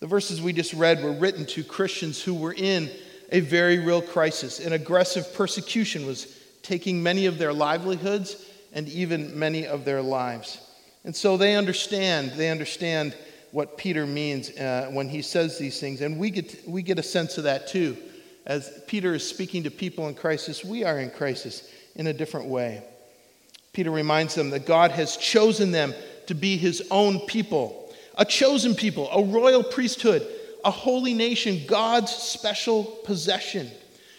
The 0.00 0.06
verses 0.06 0.40
we 0.40 0.52
just 0.52 0.74
read 0.74 1.02
were 1.02 1.12
written 1.12 1.46
to 1.46 1.64
Christians 1.64 2.22
who 2.22 2.34
were 2.34 2.54
in 2.54 2.90
a 3.32 3.40
very 3.40 3.78
real 3.78 4.02
crisis. 4.02 4.60
An 4.60 4.72
aggressive 4.72 5.32
persecution 5.34 6.06
was 6.06 6.38
taking 6.62 7.02
many 7.02 7.26
of 7.26 7.38
their 7.38 7.52
livelihoods 7.52 8.44
and 8.72 8.88
even 8.88 9.38
many 9.38 9.66
of 9.66 9.84
their 9.84 10.02
lives. 10.02 10.60
And 11.04 11.14
so 11.14 11.36
they 11.36 11.54
understand, 11.54 12.32
they 12.32 12.50
understand 12.50 13.14
what 13.52 13.76
Peter 13.76 14.06
means 14.06 14.50
uh, 14.50 14.88
when 14.90 15.08
he 15.08 15.22
says 15.22 15.58
these 15.58 15.78
things. 15.78 16.00
And 16.00 16.18
we 16.18 16.30
get, 16.30 16.66
we 16.66 16.82
get 16.82 16.98
a 16.98 17.02
sense 17.02 17.38
of 17.38 17.44
that 17.44 17.68
too. 17.68 17.96
As 18.46 18.82
Peter 18.86 19.14
is 19.14 19.26
speaking 19.26 19.62
to 19.62 19.70
people 19.70 20.08
in 20.08 20.14
crisis, 20.14 20.64
we 20.64 20.82
are 20.84 20.98
in 20.98 21.10
crisis 21.10 21.70
in 21.94 22.06
a 22.08 22.12
different 22.12 22.46
way. 22.46 22.82
Peter 23.72 23.90
reminds 23.90 24.34
them 24.34 24.50
that 24.50 24.66
God 24.66 24.90
has 24.92 25.16
chosen 25.16 25.72
them 25.72 25.94
to 26.26 26.34
be 26.34 26.56
his 26.56 26.82
own 26.90 27.20
people, 27.20 27.92
a 28.16 28.24
chosen 28.24 28.74
people, 28.74 29.08
a 29.12 29.22
royal 29.22 29.62
priesthood, 29.62 30.26
a 30.64 30.70
holy 30.70 31.14
nation, 31.14 31.60
God's 31.66 32.12
special 32.12 32.84
possession. 33.04 33.70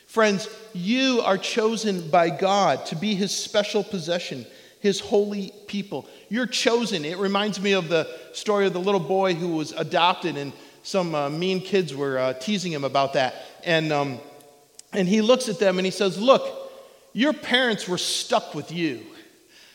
Friends, 0.07 0.47
you 0.73 1.21
are 1.25 1.37
chosen 1.37 2.09
by 2.09 2.29
God 2.29 2.85
to 2.87 2.95
be 2.95 3.15
his 3.15 3.35
special 3.35 3.83
possession 3.83 4.45
his 4.85 4.99
holy 4.99 5.51
people. 5.65 6.07
You're 6.29 6.45
chosen. 6.45 7.05
It 7.05 7.17
reminds 7.17 7.59
me 7.59 7.71
of 7.73 7.89
the 7.89 8.07
story 8.33 8.67
of 8.67 8.73
the 8.73 8.79
little 8.79 8.99
boy 8.99 9.33
who 9.33 9.55
was 9.55 9.71
adopted, 9.71 10.37
and 10.37 10.53
some 10.83 11.15
uh, 11.15 11.27
mean 11.27 11.59
kids 11.59 11.95
were 11.95 12.19
uh, 12.19 12.33
teasing 12.33 12.71
him 12.71 12.83
about 12.83 13.13
that. 13.13 13.33
And, 13.63 13.91
um, 13.91 14.19
and 14.93 15.07
he 15.07 15.21
looks 15.21 15.49
at 15.49 15.57
them 15.57 15.79
and 15.79 15.85
he 15.87 15.91
says, 15.91 16.21
Look, 16.21 16.71
your 17.13 17.33
parents 17.33 17.87
were 17.87 17.97
stuck 17.97 18.53
with 18.53 18.71
you. 18.71 19.01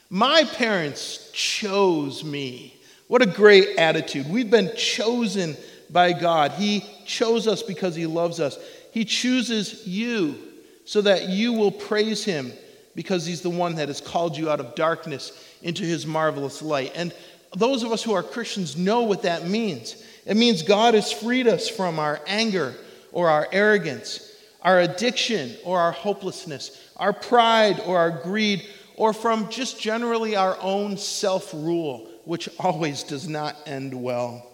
My 0.08 0.44
parents 0.44 1.28
chose 1.32 2.22
me. 2.22 2.76
What 3.08 3.20
a 3.20 3.26
great 3.26 3.78
attitude. 3.78 4.30
We've 4.30 4.50
been 4.50 4.70
chosen 4.76 5.56
by 5.90 6.12
God. 6.12 6.52
He 6.52 6.84
chose 7.04 7.48
us 7.48 7.64
because 7.64 7.96
He 7.96 8.06
loves 8.06 8.38
us. 8.38 8.56
He 8.92 9.04
chooses 9.04 9.84
you 9.88 10.36
so 10.84 11.00
that 11.00 11.28
you 11.28 11.52
will 11.52 11.72
praise 11.72 12.24
Him 12.24 12.52
because 12.94 13.26
he's 13.26 13.40
the 13.40 13.50
one 13.50 13.76
that 13.76 13.88
has 13.88 14.00
called 14.00 14.36
you 14.36 14.50
out 14.50 14.60
of 14.60 14.74
darkness 14.74 15.32
into 15.62 15.84
his 15.84 16.06
marvelous 16.06 16.62
light. 16.62 16.92
And 16.94 17.14
those 17.56 17.82
of 17.82 17.92
us 17.92 18.02
who 18.02 18.12
are 18.12 18.22
Christians 18.22 18.76
know 18.76 19.02
what 19.02 19.22
that 19.22 19.46
means. 19.46 20.02
It 20.26 20.36
means 20.36 20.62
God 20.62 20.94
has 20.94 21.12
freed 21.12 21.48
us 21.48 21.68
from 21.68 21.98
our 21.98 22.20
anger 22.26 22.74
or 23.12 23.28
our 23.28 23.48
arrogance, 23.52 24.32
our 24.62 24.80
addiction 24.80 25.56
or 25.64 25.80
our 25.80 25.92
hopelessness, 25.92 26.90
our 26.96 27.12
pride 27.12 27.80
or 27.86 27.98
our 27.98 28.10
greed, 28.10 28.66
or 28.96 29.12
from 29.12 29.48
just 29.48 29.80
generally 29.80 30.36
our 30.36 30.58
own 30.60 30.96
self 30.96 31.52
rule, 31.54 32.08
which 32.24 32.48
always 32.58 33.02
does 33.02 33.28
not 33.28 33.56
end 33.66 33.94
well. 33.94 34.46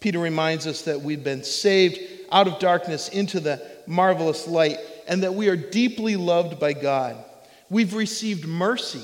Peter 0.00 0.18
reminds 0.18 0.66
us 0.66 0.82
that 0.82 1.00
we've 1.00 1.24
been 1.24 1.42
saved 1.42 1.98
out 2.30 2.46
of 2.46 2.58
darkness 2.58 3.08
into 3.08 3.40
the 3.40 3.60
marvelous 3.86 4.46
light 4.46 4.78
and 5.08 5.22
that 5.22 5.34
we 5.34 5.48
are 5.48 5.56
deeply 5.56 6.16
loved 6.16 6.60
by 6.60 6.72
God. 6.72 7.16
We've 7.68 7.94
received 7.94 8.46
mercy, 8.46 9.02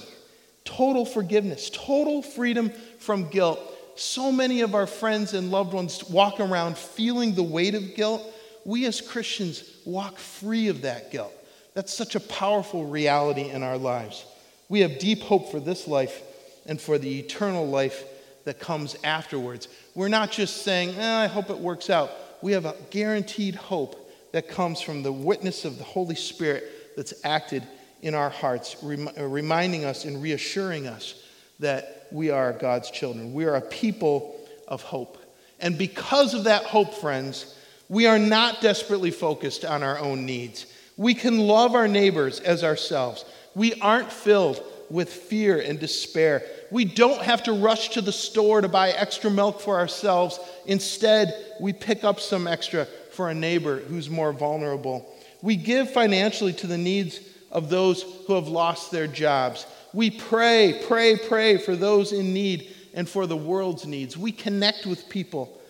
total 0.65 1.05
forgiveness, 1.05 1.71
total 1.73 2.23
freedom 2.23 2.71
from 2.99 3.29
guilt. 3.29 3.61
So 3.97 4.33
many 4.33 4.61
of 4.61 4.75
our 4.75 4.87
friends 4.87 5.35
and 5.35 5.51
loved 5.51 5.73
ones 5.73 6.05
walk 6.09 6.41
around 6.41 6.79
feeling 6.79 7.35
the 7.35 7.43
weight 7.43 7.75
of 7.75 7.95
guilt. 7.95 8.23
We 8.65 8.87
as 8.87 9.01
Christians 9.01 9.65
walk 9.85 10.19
free 10.19 10.69
of 10.69 10.83
that 10.83 11.11
guilt. 11.11 11.33
That's 11.75 11.93
such 11.93 12.15
a 12.15 12.21
powerful 12.21 12.87
reality 12.87 13.49
in 13.49 13.63
our 13.63 13.79
lives. 13.79 14.25
We 14.69 14.81
have 14.81 14.99
deep 14.99 15.23
hope 15.23 15.51
for 15.51 15.61
this 15.61 15.89
life 15.89 16.23
and 16.67 16.81
for 16.81 16.99
the 16.99 17.19
eternal 17.19 17.67
life 17.67 18.05
that 18.45 18.61
comes 18.61 18.97
afterwards. 19.05 19.69
We're 19.95 20.09
not 20.09 20.31
just 20.31 20.63
saying, 20.63 20.97
eh, 20.97 21.23
I 21.23 21.27
hope 21.27 21.51
it 21.51 21.59
works 21.59 21.91
out. 21.91 22.11
We 22.43 22.53
have 22.53 22.65
a 22.65 22.77
guaranteed 22.91 23.55
hope 23.55 23.99
that 24.33 24.49
comes 24.49 24.81
from 24.81 25.03
the 25.03 25.13
witness 25.13 25.65
of 25.65 25.79
the 25.79 25.85
Holy 25.85 26.15
Spirit 26.15 26.97
that's 26.97 27.15
acted 27.25 27.63
in 28.03 28.15
our 28.15 28.31
hearts, 28.31 28.77
rem- 28.83 29.09
uh, 29.17 29.25
reminding 29.25 29.85
us 29.85 30.05
and 30.05 30.23
reassuring 30.23 30.87
us 30.87 31.23
that 31.61 32.09
we 32.11 32.31
are 32.31 32.53
God's 32.53 32.91
children. 32.91 33.33
We 33.33 33.45
are 33.45 33.55
a 33.55 33.61
people 33.61 34.39
of 34.69 34.83
hope. 34.83 35.19
And 35.61 35.79
because 35.79 36.35
of 36.35 36.45
that 36.45 36.65
hope, 36.65 36.95
friends, 36.95 37.57
we 37.89 38.07
are 38.07 38.19
not 38.19 38.61
desperately 38.61 39.13
focused 39.13 39.65
on 39.65 39.83
our 39.83 39.99
own 39.99 40.27
needs. 40.27 40.67
We 40.97 41.15
can 41.15 41.39
love 41.39 41.75
our 41.75 41.89
neighbors 41.89 42.41
as 42.41 42.65
ourselves. 42.65 43.25
We 43.55 43.75
aren't 43.81 44.13
filled 44.13 44.63
with 44.91 45.11
fear 45.11 45.59
and 45.59 45.79
despair. 45.79 46.43
We 46.71 46.85
don't 46.85 47.23
have 47.23 47.45
to 47.45 47.53
rush 47.53 47.91
to 47.91 48.01
the 48.01 48.13
store 48.13 48.61
to 48.61 48.69
buy 48.69 48.91
extra 48.91 49.31
milk 49.31 49.61
for 49.61 49.79
ourselves. 49.79 50.39
Instead, 50.67 51.35
we 51.61 51.73
pick 51.73 52.05
up 52.05 52.21
some 52.21 52.47
extra 52.47 52.87
for 53.13 53.31
a 53.31 53.35
neighbor 53.35 53.79
who's 53.79 54.11
more 54.11 54.33
vulnerable. 54.33 55.11
We 55.41 55.57
give 55.57 55.91
financially 55.91 56.53
to 56.55 56.67
the 56.67 56.79
needs 56.79 57.21
of 57.53 57.69
those 57.69 58.03
who 58.27 58.35
have 58.35 58.49
lost 58.49 58.91
their 58.91 59.07
jobs. 59.07 59.67
We 59.93 60.11
pray, 60.11 60.83
pray, 60.87 61.17
pray 61.17 61.59
for 61.59 61.77
those 61.77 62.13
in 62.13 62.33
need 62.33 62.75
and 62.95 63.09
for 63.09 63.27
the 63.27 63.37
world's 63.37 63.87
needs. 63.87 64.17
We 64.17 64.33
connect 64.33 64.87
with 64.87 65.09
people 65.09 65.61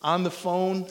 on 0.00 0.22
the 0.22 0.30
phone, 0.30 0.86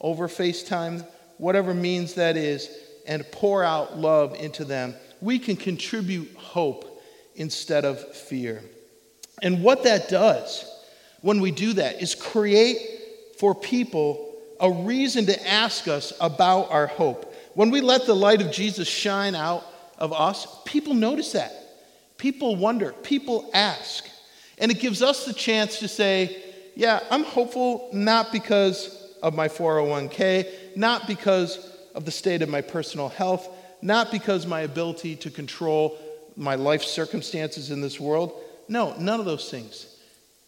over 0.00 0.28
FaceTime, 0.28 1.04
whatever 1.38 1.74
means 1.74 2.14
that 2.14 2.36
is, 2.36 2.70
and 3.06 3.28
pour 3.32 3.64
out 3.64 3.98
love 3.98 4.34
into 4.34 4.64
them. 4.64 4.94
We 5.20 5.38
can 5.38 5.56
contribute 5.56 6.32
hope 6.36 7.02
instead 7.34 7.84
of 7.84 8.14
fear. 8.14 8.62
And 9.42 9.62
what 9.62 9.84
that 9.84 10.08
does 10.08 10.64
when 11.22 11.40
we 11.40 11.50
do 11.50 11.72
that 11.74 12.00
is 12.00 12.14
create 12.14 12.78
for 13.38 13.54
people 13.54 14.34
a 14.60 14.70
reason 14.70 15.26
to 15.26 15.48
ask 15.48 15.88
us 15.88 16.12
about 16.20 16.70
our 16.70 16.86
hope. 16.86 17.34
When 17.54 17.70
we 17.70 17.80
let 17.80 18.06
the 18.06 18.14
light 18.14 18.42
of 18.42 18.52
Jesus 18.52 18.88
shine 18.88 19.34
out 19.34 19.64
of 19.98 20.12
us, 20.12 20.46
people 20.64 20.94
notice 20.94 21.32
that. 21.32 21.52
People 22.16 22.56
wonder, 22.56 22.92
people 23.02 23.50
ask. 23.52 24.08
And 24.58 24.70
it 24.70 24.80
gives 24.80 25.02
us 25.02 25.24
the 25.24 25.32
chance 25.32 25.78
to 25.80 25.88
say, 25.88 26.42
yeah, 26.74 27.00
I'm 27.10 27.24
hopeful 27.24 27.90
not 27.92 28.32
because 28.32 29.12
of 29.22 29.34
my 29.34 29.48
401k, 29.48 30.76
not 30.76 31.06
because 31.06 31.74
of 31.94 32.04
the 32.04 32.10
state 32.10 32.42
of 32.42 32.48
my 32.48 32.60
personal 32.60 33.08
health, 33.08 33.48
not 33.82 34.10
because 34.10 34.46
my 34.46 34.60
ability 34.60 35.16
to 35.16 35.30
control 35.30 35.98
my 36.36 36.54
life 36.54 36.82
circumstances 36.82 37.70
in 37.70 37.80
this 37.80 37.98
world. 37.98 38.32
No, 38.68 38.94
none 38.98 39.18
of 39.18 39.26
those 39.26 39.50
things. 39.50 39.96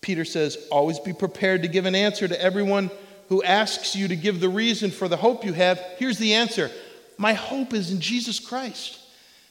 Peter 0.00 0.25
says, 0.25 0.69
always 0.71 0.99
be 0.99 1.12
prepared 1.12 1.62
to 1.62 1.69
give 1.69 1.85
an 1.85 1.95
answer 1.95 2.26
to 2.26 2.40
everyone 2.40 2.90
who 3.28 3.42
asks 3.42 3.95
you 3.95 4.09
to 4.09 4.16
give 4.16 4.40
the 4.40 4.49
reason 4.49 4.90
for 4.90 5.09
the 5.09 5.16
hope 5.16 5.45
you 5.45 5.52
have. 5.52 5.78
Here's 5.99 6.19
the 6.19 6.35
answer 6.35 6.71
My 7.19 7.33
hope 7.33 7.75
is 7.75 7.90
in 7.90 8.00
Jesus 8.00 8.38
Christ. 8.38 9.00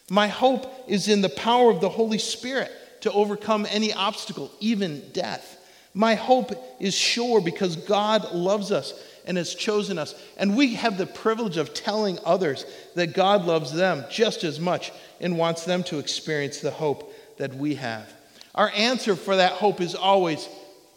My 0.09 0.27
hope 0.27 0.85
is 0.87 1.07
in 1.07 1.21
the 1.21 1.29
power 1.29 1.69
of 1.69 1.81
the 1.81 1.89
Holy 1.89 2.17
Spirit 2.17 2.71
to 3.01 3.11
overcome 3.11 3.67
any 3.69 3.93
obstacle, 3.93 4.51
even 4.59 5.03
death. 5.13 5.57
My 5.93 6.15
hope 6.15 6.51
is 6.79 6.93
sure 6.93 7.41
because 7.41 7.75
God 7.75 8.33
loves 8.33 8.71
us 8.71 8.93
and 9.25 9.37
has 9.37 9.53
chosen 9.53 9.97
us. 9.97 10.15
And 10.37 10.55
we 10.57 10.75
have 10.75 10.97
the 10.97 11.05
privilege 11.05 11.57
of 11.57 11.73
telling 11.73 12.19
others 12.25 12.65
that 12.95 13.13
God 13.13 13.45
loves 13.45 13.71
them 13.71 14.03
just 14.09 14.43
as 14.43 14.59
much 14.59 14.91
and 15.19 15.37
wants 15.37 15.65
them 15.65 15.83
to 15.83 15.99
experience 15.99 16.59
the 16.59 16.71
hope 16.71 17.13
that 17.37 17.53
we 17.53 17.75
have. 17.75 18.11
Our 18.55 18.71
answer 18.75 19.15
for 19.15 19.35
that 19.35 19.53
hope 19.53 19.81
is 19.81 19.95
always 19.95 20.47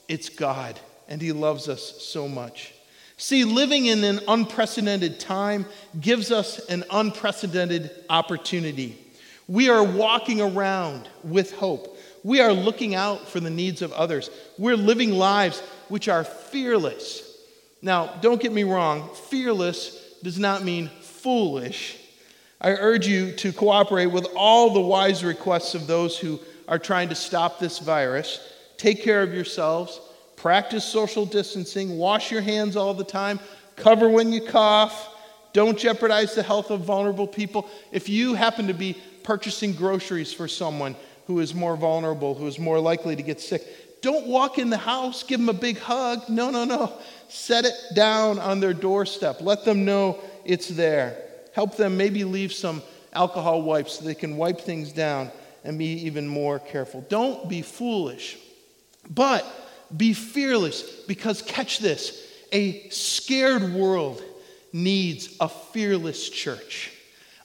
it's 0.08 0.28
God, 0.28 0.78
and 1.08 1.22
He 1.22 1.32
loves 1.32 1.68
us 1.68 2.02
so 2.02 2.28
much. 2.28 2.74
See, 3.16 3.44
living 3.44 3.86
in 3.86 4.02
an 4.02 4.20
unprecedented 4.26 5.20
time 5.20 5.66
gives 6.00 6.32
us 6.32 6.58
an 6.66 6.84
unprecedented 6.90 7.90
opportunity. 8.10 8.98
We 9.48 9.68
are 9.68 9.82
walking 9.82 10.40
around 10.40 11.08
with 11.24 11.52
hope. 11.52 11.98
We 12.24 12.40
are 12.40 12.52
looking 12.52 12.94
out 12.94 13.28
for 13.28 13.40
the 13.40 13.50
needs 13.50 13.82
of 13.82 13.92
others. 13.92 14.30
We're 14.58 14.76
living 14.76 15.12
lives 15.12 15.60
which 15.88 16.08
are 16.08 16.24
fearless. 16.24 17.28
Now, 17.82 18.14
don't 18.20 18.40
get 18.40 18.52
me 18.52 18.62
wrong, 18.62 19.10
fearless 19.28 20.14
does 20.22 20.38
not 20.38 20.62
mean 20.62 20.88
foolish. 21.00 21.98
I 22.60 22.70
urge 22.70 23.08
you 23.08 23.32
to 23.32 23.52
cooperate 23.52 24.06
with 24.06 24.26
all 24.36 24.72
the 24.72 24.80
wise 24.80 25.24
requests 25.24 25.74
of 25.74 25.88
those 25.88 26.16
who 26.16 26.38
are 26.68 26.78
trying 26.78 27.08
to 27.08 27.14
stop 27.16 27.58
this 27.58 27.80
virus. 27.80 28.38
Take 28.76 29.02
care 29.02 29.22
of 29.22 29.34
yourselves, 29.34 30.00
practice 30.36 30.84
social 30.84 31.26
distancing, 31.26 31.98
wash 31.98 32.30
your 32.30 32.40
hands 32.40 32.76
all 32.76 32.94
the 32.94 33.04
time, 33.04 33.40
cover 33.74 34.08
when 34.08 34.32
you 34.32 34.46
cough, 34.46 35.08
don't 35.52 35.76
jeopardize 35.76 36.34
the 36.34 36.42
health 36.42 36.70
of 36.70 36.80
vulnerable 36.80 37.26
people. 37.26 37.68
If 37.90 38.08
you 38.08 38.34
happen 38.34 38.68
to 38.68 38.74
be 38.74 38.96
purchasing 39.24 39.72
groceries 39.72 40.32
for 40.32 40.48
someone 40.48 40.96
who 41.26 41.40
is 41.40 41.54
more 41.54 41.76
vulnerable, 41.76 42.34
who 42.34 42.46
is 42.46 42.58
more 42.58 42.80
likely 42.80 43.16
to 43.16 43.22
get 43.22 43.40
sick. 43.40 44.00
Don't 44.02 44.26
walk 44.26 44.58
in 44.58 44.68
the 44.68 44.76
house, 44.76 45.22
give 45.22 45.38
them 45.38 45.48
a 45.48 45.52
big 45.52 45.78
hug. 45.78 46.28
No, 46.28 46.50
no, 46.50 46.64
no. 46.64 46.92
Set 47.28 47.64
it 47.64 47.74
down 47.94 48.38
on 48.38 48.58
their 48.60 48.74
doorstep. 48.74 49.40
Let 49.40 49.64
them 49.64 49.84
know 49.84 50.18
it's 50.44 50.68
there. 50.68 51.16
Help 51.54 51.76
them 51.76 51.96
maybe 51.96 52.24
leave 52.24 52.52
some 52.52 52.82
alcohol 53.12 53.62
wipes 53.62 53.94
so 53.94 54.04
they 54.04 54.14
can 54.14 54.36
wipe 54.36 54.60
things 54.60 54.92
down 54.92 55.30
and 55.64 55.78
be 55.78 55.86
even 56.06 56.26
more 56.26 56.58
careful. 56.58 57.02
Don't 57.08 57.48
be 57.48 57.62
foolish, 57.62 58.38
but 59.08 59.44
be 59.96 60.14
fearless 60.14 60.82
because, 61.06 61.42
catch 61.42 61.78
this, 61.78 62.26
a 62.52 62.88
scared 62.88 63.72
world 63.72 64.22
needs 64.72 65.36
a 65.40 65.48
fearless 65.48 66.28
church. 66.28 66.91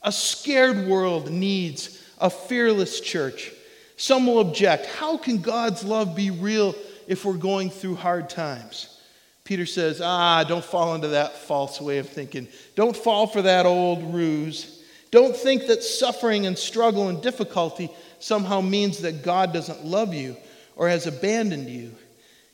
A 0.07 0.11
scared 0.13 0.87
world 0.87 1.29
needs 1.29 2.01
a 2.17 2.29
fearless 2.29 3.01
church. 3.01 3.51
Some 3.97 4.25
will 4.25 4.39
object 4.39 4.85
how 4.85 5.17
can 5.17 5.41
God's 5.41 5.83
love 5.83 6.15
be 6.15 6.31
real 6.31 6.75
if 7.07 7.25
we're 7.25 7.33
going 7.33 7.69
through 7.69 7.95
hard 7.95 8.29
times? 8.29 9.01
Peter 9.43 9.65
says, 9.65 9.99
ah, 9.99 10.45
don't 10.45 10.63
fall 10.63 10.95
into 10.95 11.09
that 11.09 11.33
false 11.33 11.81
way 11.81 11.97
of 11.97 12.07
thinking. 12.07 12.47
Don't 12.75 12.95
fall 12.95 13.27
for 13.27 13.41
that 13.41 13.65
old 13.65 14.13
ruse. 14.13 14.81
Don't 15.11 15.35
think 15.35 15.67
that 15.67 15.83
suffering 15.83 16.45
and 16.45 16.57
struggle 16.57 17.09
and 17.09 17.21
difficulty 17.21 17.89
somehow 18.19 18.61
means 18.61 18.99
that 18.99 19.23
God 19.23 19.51
doesn't 19.51 19.83
love 19.83 20.13
you 20.13 20.37
or 20.77 20.87
has 20.87 21.05
abandoned 21.05 21.67
you. 21.67 21.91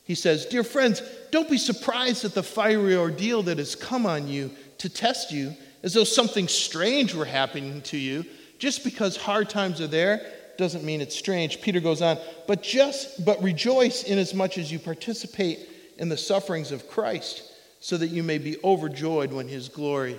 He 0.06 0.16
says, 0.16 0.48
Dear 0.48 0.64
friends, 0.64 1.04
don't 1.30 1.52
be 1.52 1.60
surprised 1.60 2.26
at 2.26 2.34
the 2.34 2.42
fiery 2.42 2.96
ordeal 2.96 3.44
that 3.44 3.60
has 3.60 3.76
come 3.76 4.08
on 4.08 4.28
you 4.28 4.50
to 4.80 4.90
test 4.90 5.32
you, 5.32 5.56
as 5.84 5.94
though 5.94 6.04
something 6.04 6.48
strange 6.48 7.14
were 7.14 7.26
happening 7.26 7.82
to 7.84 7.98
you. 7.98 8.26
Just 8.58 8.84
because 8.84 9.18
hard 9.18 9.50
times 9.50 9.82
are 9.82 9.88
there 9.88 10.26
doesn't 10.58 10.84
mean 10.84 11.02
it's 11.02 11.16
strange. 11.16 11.62
Peter 11.62 11.80
goes 11.80 12.02
on, 12.02 12.18
but 12.48 12.64
just 12.64 13.24
but 13.26 13.42
rejoice 13.44 14.04
inasmuch 14.04 14.18
as 14.20 14.34
much 14.34 14.58
as 14.58 14.72
you 14.72 14.80
participate 14.80 15.60
in 15.98 16.10
the 16.10 16.18
sufferings 16.18 16.72
of 16.72 16.88
Christ, 16.88 17.44
so 17.80 17.98
that 17.98 18.08
you 18.08 18.24
may 18.24 18.38
be 18.38 18.58
overjoyed 18.64 19.32
when 19.34 19.48
his 19.48 19.70
glory 19.70 20.18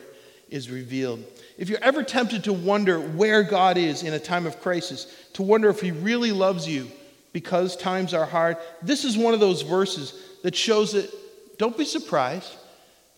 is 0.51 0.71
revealed. 0.71 1.25
If 1.57 1.69
you're 1.69 1.83
ever 1.83 2.03
tempted 2.03 2.45
to 2.45 2.53
wonder 2.53 3.01
where 3.01 3.43
God 3.43 3.79
is 3.79 4.03
in 4.03 4.13
a 4.13 4.19
time 4.19 4.47
of 4.47 4.61
crisis, 4.61 5.07
to 5.35 5.43
wonder 5.43 5.69
if 5.69 5.81
he 5.81 5.91
really 5.91 6.33
loves 6.33 6.69
you 6.69 6.91
because 7.33 7.77
times 7.77 8.13
are 8.13 8.27
hard, 8.27 8.57
this 8.83 9.05
is 9.05 9.17
one 9.17 9.35
of 9.35 9.41
those 9.41 9.63
verses 9.63 10.15
that 10.43 10.55
shows 10.55 10.93
that 10.93 11.11
don't 11.59 11.79
be 11.79 11.85
surprised. 11.85 12.53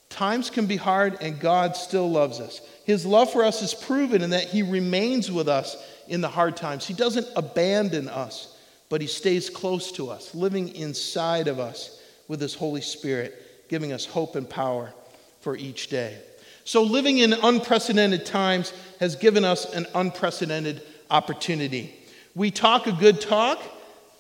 Times 0.08 0.50
can 0.50 0.66
be 0.66 0.76
hard 0.76 1.18
and 1.20 1.40
God 1.40 1.76
still 1.76 2.10
loves 2.10 2.40
us. 2.40 2.60
His 2.84 3.04
love 3.04 3.32
for 3.32 3.44
us 3.44 3.62
is 3.62 3.74
proven 3.74 4.22
in 4.22 4.30
that 4.30 4.44
he 4.44 4.62
remains 4.62 5.30
with 5.30 5.48
us 5.48 5.76
in 6.08 6.20
the 6.20 6.28
hard 6.28 6.56
times. 6.56 6.86
He 6.86 6.94
doesn't 6.94 7.26
abandon 7.36 8.08
us, 8.08 8.56
but 8.88 9.00
he 9.00 9.06
stays 9.06 9.50
close 9.50 9.90
to 9.92 10.08
us, 10.08 10.34
living 10.34 10.74
inside 10.74 11.48
of 11.48 11.58
us 11.58 12.00
with 12.28 12.40
his 12.40 12.54
Holy 12.54 12.80
Spirit, 12.80 13.68
giving 13.68 13.92
us 13.92 14.06
hope 14.06 14.36
and 14.36 14.48
power 14.48 14.92
for 15.40 15.56
each 15.56 15.88
day. 15.88 16.18
So, 16.64 16.82
living 16.82 17.18
in 17.18 17.32
unprecedented 17.32 18.26
times 18.26 18.72
has 18.98 19.14
given 19.14 19.44
us 19.44 19.72
an 19.72 19.86
unprecedented 19.94 20.82
opportunity. 21.10 21.94
We 22.34 22.50
talk 22.50 22.86
a 22.86 22.92
good 22.92 23.20
talk, 23.20 23.60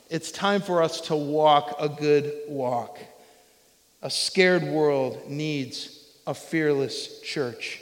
it's 0.08 0.30
time 0.30 0.60
for 0.60 0.82
us 0.82 1.00
to 1.02 1.16
walk 1.16 1.76
a 1.80 1.88
good 1.88 2.32
walk. 2.48 2.98
A 4.06 4.10
scared 4.10 4.62
world 4.62 5.28
needs 5.28 5.88
a 6.28 6.32
fearless 6.32 7.20
church. 7.22 7.80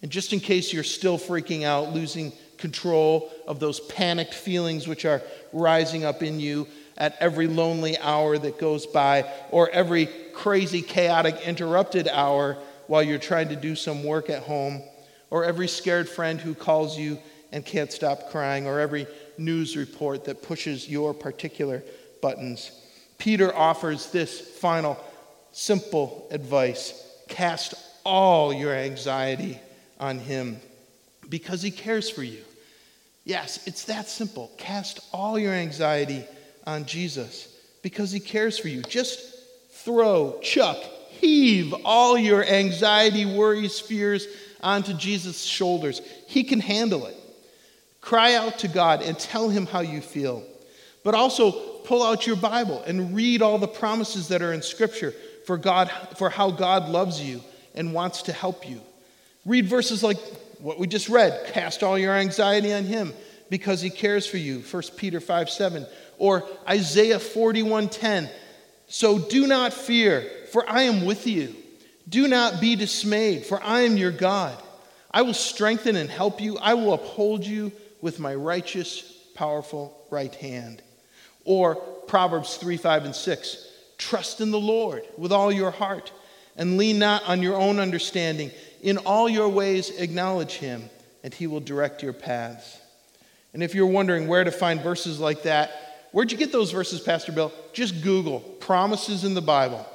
And 0.00 0.10
just 0.10 0.32
in 0.32 0.40
case 0.40 0.72
you're 0.72 0.82
still 0.82 1.18
freaking 1.18 1.64
out, 1.64 1.92
losing 1.92 2.32
control 2.56 3.30
of 3.46 3.60
those 3.60 3.78
panicked 3.78 4.32
feelings 4.32 4.88
which 4.88 5.04
are 5.04 5.20
rising 5.52 6.06
up 6.06 6.22
in 6.22 6.40
you 6.40 6.68
at 6.96 7.18
every 7.20 7.48
lonely 7.48 7.98
hour 7.98 8.38
that 8.38 8.58
goes 8.58 8.86
by, 8.86 9.30
or 9.50 9.68
every 9.68 10.08
crazy, 10.32 10.80
chaotic, 10.80 11.46
interrupted 11.46 12.08
hour 12.08 12.56
while 12.86 13.02
you're 13.02 13.18
trying 13.18 13.50
to 13.50 13.56
do 13.56 13.76
some 13.76 14.04
work 14.04 14.30
at 14.30 14.44
home, 14.44 14.80
or 15.28 15.44
every 15.44 15.68
scared 15.68 16.08
friend 16.08 16.40
who 16.40 16.54
calls 16.54 16.96
you 16.96 17.18
and 17.52 17.66
can't 17.66 17.92
stop 17.92 18.30
crying, 18.30 18.66
or 18.66 18.80
every 18.80 19.06
news 19.36 19.76
report 19.76 20.24
that 20.24 20.42
pushes 20.42 20.88
your 20.88 21.12
particular 21.12 21.82
buttons. 22.22 22.70
Peter 23.18 23.54
offers 23.54 24.10
this 24.12 24.40
final 24.40 24.98
simple 25.52 26.26
advice 26.30 26.98
cast 27.28 27.74
all 28.04 28.52
your 28.52 28.74
anxiety 28.74 29.58
on 30.00 30.18
him 30.18 30.60
because 31.28 31.62
he 31.62 31.70
cares 31.70 32.10
for 32.10 32.22
you. 32.22 32.42
Yes, 33.24 33.66
it's 33.66 33.84
that 33.84 34.08
simple. 34.08 34.50
Cast 34.58 35.00
all 35.12 35.38
your 35.38 35.52
anxiety 35.52 36.24
on 36.66 36.84
Jesus 36.84 37.48
because 37.82 38.10
he 38.10 38.20
cares 38.20 38.58
for 38.58 38.68
you. 38.68 38.82
Just 38.82 39.20
throw, 39.70 40.38
chuck, 40.42 40.76
heave 41.08 41.72
all 41.84 42.18
your 42.18 42.44
anxiety, 42.44 43.24
worries, 43.24 43.78
fears 43.78 44.26
onto 44.62 44.92
Jesus' 44.94 45.42
shoulders. 45.42 46.02
He 46.26 46.42
can 46.44 46.60
handle 46.60 47.06
it. 47.06 47.16
Cry 48.00 48.34
out 48.34 48.58
to 48.60 48.68
God 48.68 49.02
and 49.02 49.16
tell 49.18 49.48
him 49.48 49.66
how 49.66 49.80
you 49.80 50.00
feel. 50.00 50.42
But 51.04 51.14
also 51.14 51.52
pull 51.84 52.02
out 52.02 52.26
your 52.26 52.36
Bible 52.36 52.82
and 52.86 53.14
read 53.14 53.42
all 53.42 53.58
the 53.58 53.68
promises 53.68 54.28
that 54.28 54.42
are 54.42 54.52
in 54.52 54.62
Scripture 54.62 55.14
for 55.46 55.56
God 55.56 55.90
for 56.16 56.30
how 56.30 56.50
God 56.50 56.88
loves 56.88 57.20
you 57.20 57.42
and 57.74 57.92
wants 57.92 58.22
to 58.22 58.32
help 58.32 58.68
you. 58.68 58.80
Read 59.44 59.66
verses 59.66 60.02
like 60.02 60.18
what 60.58 60.78
we 60.78 60.86
just 60.86 61.08
read, 61.08 61.46
cast 61.52 61.82
all 61.82 61.98
your 61.98 62.14
anxiety 62.14 62.72
on 62.72 62.84
him 62.84 63.12
because 63.50 63.80
he 63.80 63.90
cares 63.90 64.26
for 64.26 64.36
you. 64.36 64.60
1 64.60 64.82
Peter 64.96 65.20
5 65.20 65.50
7. 65.50 65.86
Or 66.18 66.44
Isaiah 66.68 67.18
41 67.18 67.88
10. 67.88 68.30
So 68.86 69.18
do 69.18 69.46
not 69.46 69.72
fear, 69.72 70.28
for 70.52 70.68
I 70.68 70.82
am 70.82 71.04
with 71.04 71.26
you. 71.26 71.54
Do 72.08 72.28
not 72.28 72.60
be 72.60 72.76
dismayed, 72.76 73.46
for 73.46 73.62
I 73.62 73.82
am 73.82 73.96
your 73.96 74.12
God. 74.12 74.56
I 75.10 75.22
will 75.22 75.34
strengthen 75.34 75.96
and 75.96 76.10
help 76.10 76.40
you. 76.40 76.58
I 76.58 76.74
will 76.74 76.94
uphold 76.94 77.44
you 77.44 77.72
with 78.00 78.20
my 78.20 78.34
righteous, 78.34 79.02
powerful 79.34 80.06
right 80.10 80.34
hand. 80.34 80.82
Or 81.44 81.76
Proverbs 81.76 82.56
3 82.56 82.76
5 82.76 83.06
and 83.06 83.14
6 83.14 83.71
Trust 84.02 84.40
in 84.40 84.50
the 84.50 84.58
Lord 84.58 85.04
with 85.16 85.30
all 85.30 85.52
your 85.52 85.70
heart 85.70 86.10
and 86.56 86.76
lean 86.76 86.98
not 86.98 87.22
on 87.28 87.40
your 87.40 87.54
own 87.54 87.78
understanding. 87.78 88.50
In 88.82 88.98
all 88.98 89.28
your 89.28 89.48
ways, 89.48 89.90
acknowledge 89.90 90.54
him, 90.54 90.90
and 91.22 91.32
he 91.32 91.46
will 91.46 91.60
direct 91.60 92.02
your 92.02 92.12
paths. 92.12 92.80
And 93.54 93.62
if 93.62 93.76
you're 93.76 93.86
wondering 93.86 94.26
where 94.26 94.42
to 94.42 94.50
find 94.50 94.80
verses 94.80 95.20
like 95.20 95.44
that, 95.44 96.08
where'd 96.10 96.32
you 96.32 96.36
get 96.36 96.50
those 96.50 96.72
verses, 96.72 97.00
Pastor 97.00 97.30
Bill? 97.30 97.52
Just 97.72 98.02
Google 98.02 98.40
promises 98.40 99.22
in 99.22 99.34
the 99.34 99.40
Bible, 99.40 99.86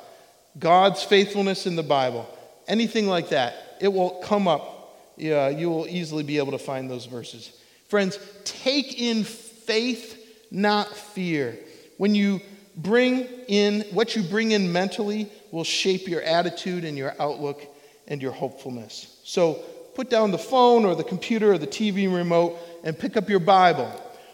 God's 0.58 1.04
faithfulness 1.04 1.68
in 1.68 1.76
the 1.76 1.84
Bible, 1.84 2.30
anything 2.66 3.08
like 3.08 3.30
that. 3.30 3.78
It 3.82 3.92
will 3.92 4.22
come 4.24 4.48
up. 4.48 4.74
Yeah, 5.18 5.50
you 5.50 5.70
will 5.70 5.86
easily 5.86 6.24
be 6.24 6.38
able 6.38 6.54
to 6.54 6.60
find 6.60 6.90
those 6.90 7.08
verses. 7.08 7.52
Friends, 7.90 8.18
take 8.46 9.02
in 9.02 9.26
faith, 9.26 10.48
not 10.50 10.96
fear. 10.96 11.60
When 11.98 12.16
you 12.16 12.40
bring 12.78 13.28
in, 13.48 13.82
what 13.92 14.16
you 14.16 14.24
bring 14.24 14.52
in 14.52 14.72
mentally 14.72 15.30
will 15.52 15.64
shape 15.64 16.08
your 16.08 16.22
attitude 16.22 16.86
and 16.86 16.98
your 16.98 17.16
outlook 17.20 17.66
and 18.08 18.22
your 18.22 18.32
hopefulness. 18.32 19.20
So 19.24 19.56
put 19.96 20.10
down 20.10 20.32
the 20.32 20.38
phone 20.38 20.86
or 20.86 20.96
the 20.96 21.04
computer 21.04 21.54
or 21.54 21.58
the 21.58 21.68
TV 21.68 22.14
remote 22.14 22.58
and 22.84 22.98
pick 22.98 23.18
up 23.18 23.30
your 23.30 23.40
Bible. 23.40 23.92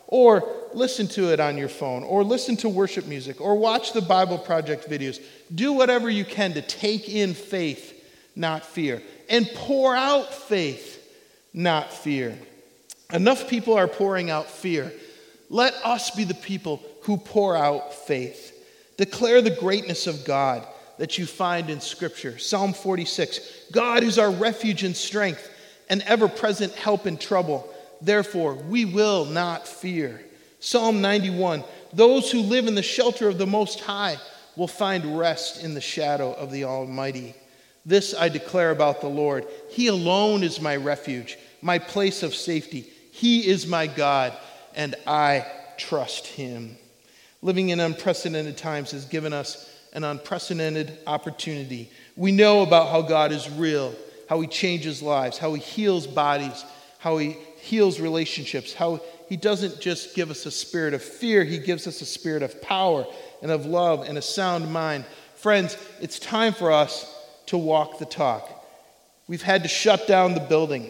Or 0.08 0.48
listen 0.74 1.08
to 1.08 1.34
it 1.34 1.40
on 1.40 1.58
your 1.58 1.70
phone, 1.70 2.04
or 2.04 2.24
listen 2.24 2.56
to 2.58 2.70
worship 2.70 3.08
music, 3.08 3.42
or 3.42 3.56
watch 3.56 3.94
the 3.94 4.02
Bible 4.02 4.38
Project 4.38 4.88
videos. 4.88 5.20
Do 5.56 5.74
whatever 5.74 6.08
you 6.08 6.24
can 6.24 6.54
to 6.54 6.62
take 6.62 7.10
in 7.10 7.34
faith, 7.34 8.08
not 8.36 8.64
fear, 8.64 9.02
and 9.28 9.50
pour 9.56 9.96
out 9.96 10.32
faith, 10.32 11.00
not 11.52 11.92
fear. 11.92 12.38
Enough 13.12 13.48
people 13.48 13.74
are 13.74 13.88
pouring 13.88 14.30
out 14.30 14.48
fear. 14.52 14.94
Let 15.50 15.74
us 15.84 16.12
be 16.12 16.26
the 16.26 16.36
people 16.36 16.84
who 17.04 17.18
pour 17.18 17.56
out 17.56 17.94
faith. 17.94 18.52
Declare 18.98 19.42
the 19.42 19.52
greatness 19.52 20.08
of 20.08 20.26
God 20.26 20.66
that 20.98 21.18
you 21.18 21.26
find 21.26 21.70
in 21.70 21.82
Scripture. 21.82 22.38
Psalm 22.38 22.74
46 22.74 23.68
God 23.72 24.04
is 24.04 24.20
our 24.20 24.32
refuge 24.32 24.84
and 24.84 24.96
strength, 24.96 25.50
an 25.90 26.02
ever 26.04 26.28
present 26.28 26.74
help 26.74 27.08
in 27.08 27.18
trouble. 27.18 27.70
Therefore, 28.02 28.56
we 28.56 28.86
will 28.86 29.26
not 29.26 29.68
fear. 29.68 30.22
Psalm 30.60 31.02
91 31.02 31.64
Those 31.94 32.32
who 32.32 32.42
live 32.42 32.68
in 32.68 32.76
the 32.76 32.84
shelter 32.84 33.28
of 33.28 33.38
the 33.38 33.48
Most 33.48 33.80
High 33.80 34.18
will 34.56 34.68
find 34.68 35.18
rest 35.18 35.64
in 35.64 35.74
the 35.74 35.82
shadow 35.82 36.34
of 36.34 36.52
the 36.52 36.66
Almighty. 36.66 37.34
This 37.86 38.14
I 38.14 38.30
declare 38.30 38.72
about 38.72 39.02
the 39.02 39.08
Lord 39.08 39.46
He 39.70 39.88
alone 39.88 40.44
is 40.44 40.62
my 40.62 40.76
refuge, 40.76 41.38
my 41.62 41.80
place 41.80 42.24
of 42.24 42.36
safety. 42.36 42.88
He 43.12 43.48
is 43.48 43.68
my 43.68 43.88
God, 43.88 44.34
and 44.76 44.96
I 45.06 45.46
trust 45.78 46.28
him. 46.28 46.78
Living 47.44 47.70
in 47.70 47.80
unprecedented 47.80 48.58
times 48.58 48.90
has 48.92 49.06
given 49.06 49.34
us 49.34 49.70
an 49.94 50.04
unprecedented 50.04 50.98
opportunity. 51.06 51.92
We 52.16 52.32
know 52.32 52.64
about 52.64 52.90
how 52.90 53.04
God 53.04 53.32
is 53.32 53.48
real, 53.52 53.94
how 54.28 54.42
he 54.42 54.48
changes 54.48 55.04
lives, 55.04 55.38
how 55.38 55.54
he 55.54 55.62
heals 55.62 56.08
bodies, 56.08 56.66
how 56.98 57.18
he 57.18 57.38
heals 57.58 58.00
relationships, 58.00 58.74
how 58.74 59.00
he 59.30 59.38
doesn't 59.38 59.80
just 59.80 60.16
give 60.16 60.32
us 60.32 60.48
a 60.48 60.52
spirit 60.52 60.96
of 60.96 61.04
fear, 61.04 61.44
he 61.44 61.60
gives 61.60 61.86
us 61.86 62.02
a 62.02 62.06
spirit 62.06 62.42
of 62.42 62.60
power 62.64 63.06
and 63.44 63.52
of 63.52 63.68
love 63.68 64.08
and 64.08 64.18
a 64.18 64.22
sound 64.22 64.74
mind. 64.74 65.06
Friends, 65.36 65.78
it's 66.02 66.18
time 66.18 66.54
for 66.54 66.72
us 66.72 67.14
to 67.48 67.58
walk 67.58 68.00
the 68.00 68.06
talk. 68.06 68.50
We've 69.28 69.44
had 69.44 69.62
to 69.62 69.70
shut 69.70 70.08
down 70.08 70.34
the 70.34 70.40
building 70.40 70.90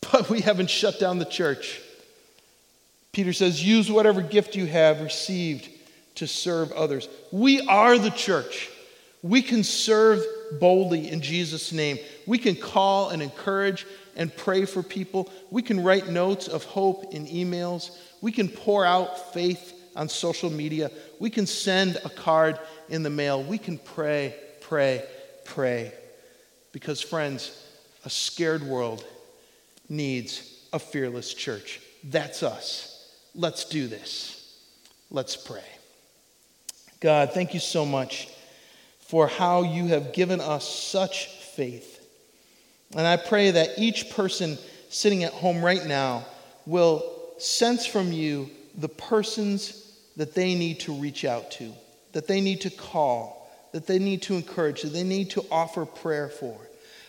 but 0.12 0.28
we 0.28 0.40
haven't 0.40 0.70
shut 0.70 0.98
down 0.98 1.18
the 1.18 1.24
church. 1.24 1.80
Peter 3.12 3.32
says, 3.32 3.64
use 3.64 3.90
whatever 3.90 4.22
gift 4.22 4.54
you 4.54 4.66
have 4.66 5.00
received 5.00 5.68
to 6.16 6.26
serve 6.26 6.70
others. 6.72 7.08
We 7.32 7.60
are 7.62 7.98
the 7.98 8.10
church. 8.10 8.70
We 9.22 9.42
can 9.42 9.64
serve 9.64 10.24
boldly 10.60 11.08
in 11.08 11.20
Jesus' 11.20 11.72
name. 11.72 11.98
We 12.26 12.38
can 12.38 12.54
call 12.54 13.10
and 13.10 13.22
encourage 13.22 13.86
and 14.16 14.34
pray 14.34 14.64
for 14.64 14.82
people. 14.82 15.30
We 15.50 15.62
can 15.62 15.82
write 15.82 16.08
notes 16.08 16.48
of 16.48 16.64
hope 16.64 17.12
in 17.12 17.26
emails. 17.26 17.96
We 18.20 18.32
can 18.32 18.48
pour 18.48 18.84
out 18.84 19.32
faith 19.34 19.74
on 19.96 20.08
social 20.08 20.50
media. 20.50 20.90
We 21.18 21.30
can 21.30 21.46
send 21.46 21.96
a 22.04 22.08
card 22.08 22.58
in 22.88 23.02
the 23.02 23.10
mail. 23.10 23.42
We 23.42 23.58
can 23.58 23.78
pray, 23.78 24.34
pray, 24.60 25.04
pray. 25.44 25.92
Because, 26.72 27.00
friends, 27.00 27.66
a 28.04 28.10
scared 28.10 28.62
world 28.62 29.04
needs 29.88 30.64
a 30.72 30.78
fearless 30.78 31.34
church. 31.34 31.80
That's 32.04 32.42
us. 32.42 32.99
Let's 33.34 33.64
do 33.64 33.86
this. 33.86 34.36
Let's 35.10 35.36
pray. 35.36 35.64
God, 37.00 37.32
thank 37.32 37.54
you 37.54 37.60
so 37.60 37.86
much 37.86 38.28
for 39.00 39.26
how 39.26 39.62
you 39.62 39.88
have 39.88 40.12
given 40.12 40.40
us 40.40 40.68
such 40.68 41.26
faith. 41.26 41.96
And 42.96 43.06
I 43.06 43.16
pray 43.16 43.52
that 43.52 43.78
each 43.78 44.10
person 44.10 44.58
sitting 44.88 45.24
at 45.24 45.32
home 45.32 45.64
right 45.64 45.84
now 45.84 46.26
will 46.66 47.02
sense 47.38 47.86
from 47.86 48.12
you 48.12 48.50
the 48.76 48.88
persons 48.88 49.96
that 50.16 50.34
they 50.34 50.54
need 50.54 50.80
to 50.80 50.92
reach 50.92 51.24
out 51.24 51.50
to, 51.52 51.72
that 52.12 52.26
they 52.26 52.40
need 52.40 52.60
to 52.62 52.70
call, 52.70 53.50
that 53.72 53.86
they 53.86 53.98
need 53.98 54.22
to 54.22 54.34
encourage, 54.34 54.82
that 54.82 54.92
they 54.92 55.04
need 55.04 55.30
to 55.30 55.44
offer 55.50 55.86
prayer 55.86 56.28
for. 56.28 56.56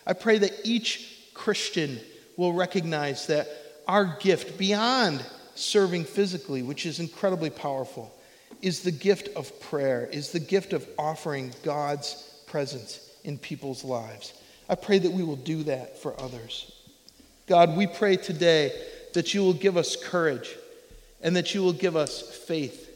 I 0.05 0.13
pray 0.13 0.37
that 0.37 0.53
each 0.63 1.31
Christian 1.33 1.99
will 2.37 2.53
recognize 2.53 3.27
that 3.27 3.47
our 3.87 4.17
gift, 4.21 4.57
beyond 4.57 5.25
serving 5.61 6.05
physically, 6.05 6.63
which 6.63 6.85
is 6.85 6.99
incredibly 6.99 7.49
powerful, 7.49 8.13
is 8.61 8.81
the 8.81 8.91
gift 8.91 9.29
of 9.35 9.59
prayer, 9.61 10.09
is 10.11 10.31
the 10.31 10.39
gift 10.39 10.73
of 10.73 10.87
offering 10.97 11.53
God's 11.63 12.43
presence 12.47 13.09
in 13.23 13.37
people's 13.37 13.83
lives. 13.83 14.33
I 14.69 14.75
pray 14.75 14.99
that 14.99 15.11
we 15.11 15.23
will 15.23 15.35
do 15.35 15.63
that 15.63 15.97
for 16.01 16.19
others. 16.19 16.71
God, 17.47 17.75
we 17.75 17.87
pray 17.87 18.17
today 18.17 18.71
that 19.13 19.33
you 19.33 19.41
will 19.41 19.53
give 19.53 19.77
us 19.77 19.95
courage 19.95 20.55
and 21.21 21.35
that 21.35 21.53
you 21.53 21.61
will 21.61 21.73
give 21.73 21.95
us 21.95 22.21
faith 22.21 22.87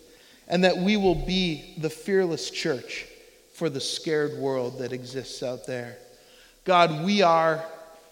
and 0.48 0.64
that 0.64 0.78
we 0.78 0.98
will 0.98 1.16
be 1.16 1.76
the 1.78 1.90
fearless 1.90 2.50
church 2.50 3.06
for 3.54 3.70
the 3.70 3.82
scared 3.82 4.38
world 4.38 4.80
that 4.80 4.94
exists 4.94 5.42
out 5.42 5.66
there. 5.66 5.98
God, 6.64 7.04
we 7.04 7.22
are 7.22 7.64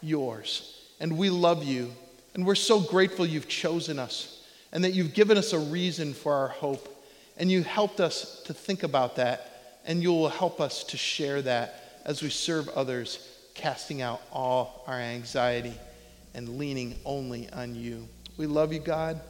yours 0.01 0.81
and 0.99 1.17
we 1.17 1.29
love 1.29 1.63
you 1.63 1.93
and 2.33 2.45
we're 2.45 2.55
so 2.55 2.79
grateful 2.79 3.25
you've 3.25 3.47
chosen 3.47 3.99
us 3.99 4.32
and 4.73 4.83
that 4.83 4.93
you've 4.93 5.13
given 5.13 5.37
us 5.37 5.53
a 5.53 5.59
reason 5.59 6.13
for 6.13 6.33
our 6.33 6.49
hope 6.49 6.89
and 7.37 7.49
you 7.49 7.63
helped 7.63 8.01
us 8.01 8.41
to 8.43 8.53
think 8.53 8.83
about 8.83 9.15
that 9.15 9.79
and 9.85 10.01
you 10.01 10.11
will 10.11 10.29
help 10.29 10.59
us 10.59 10.83
to 10.83 10.97
share 10.97 11.41
that 11.43 12.01
as 12.05 12.21
we 12.21 12.29
serve 12.29 12.67
others, 12.69 13.29
casting 13.53 14.01
out 14.01 14.21
all 14.31 14.83
our 14.87 14.99
anxiety 14.99 15.73
and 16.33 16.57
leaning 16.57 16.95
only 17.05 17.49
on 17.51 17.75
you. 17.75 18.07
We 18.35 18.47
love 18.47 18.73
you, 18.73 18.79
God. 18.79 19.21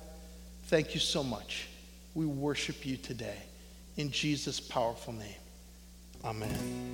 Thank 0.67 0.93
you 0.93 0.99
so 0.99 1.23
much. 1.23 1.67
We 2.15 2.25
worship 2.25 2.85
you 2.85 2.97
today. 2.97 3.37
In 3.97 4.11
Jesus' 4.11 4.59
powerful 4.59 5.13
name. 5.13 5.35
Amen. 6.23 6.93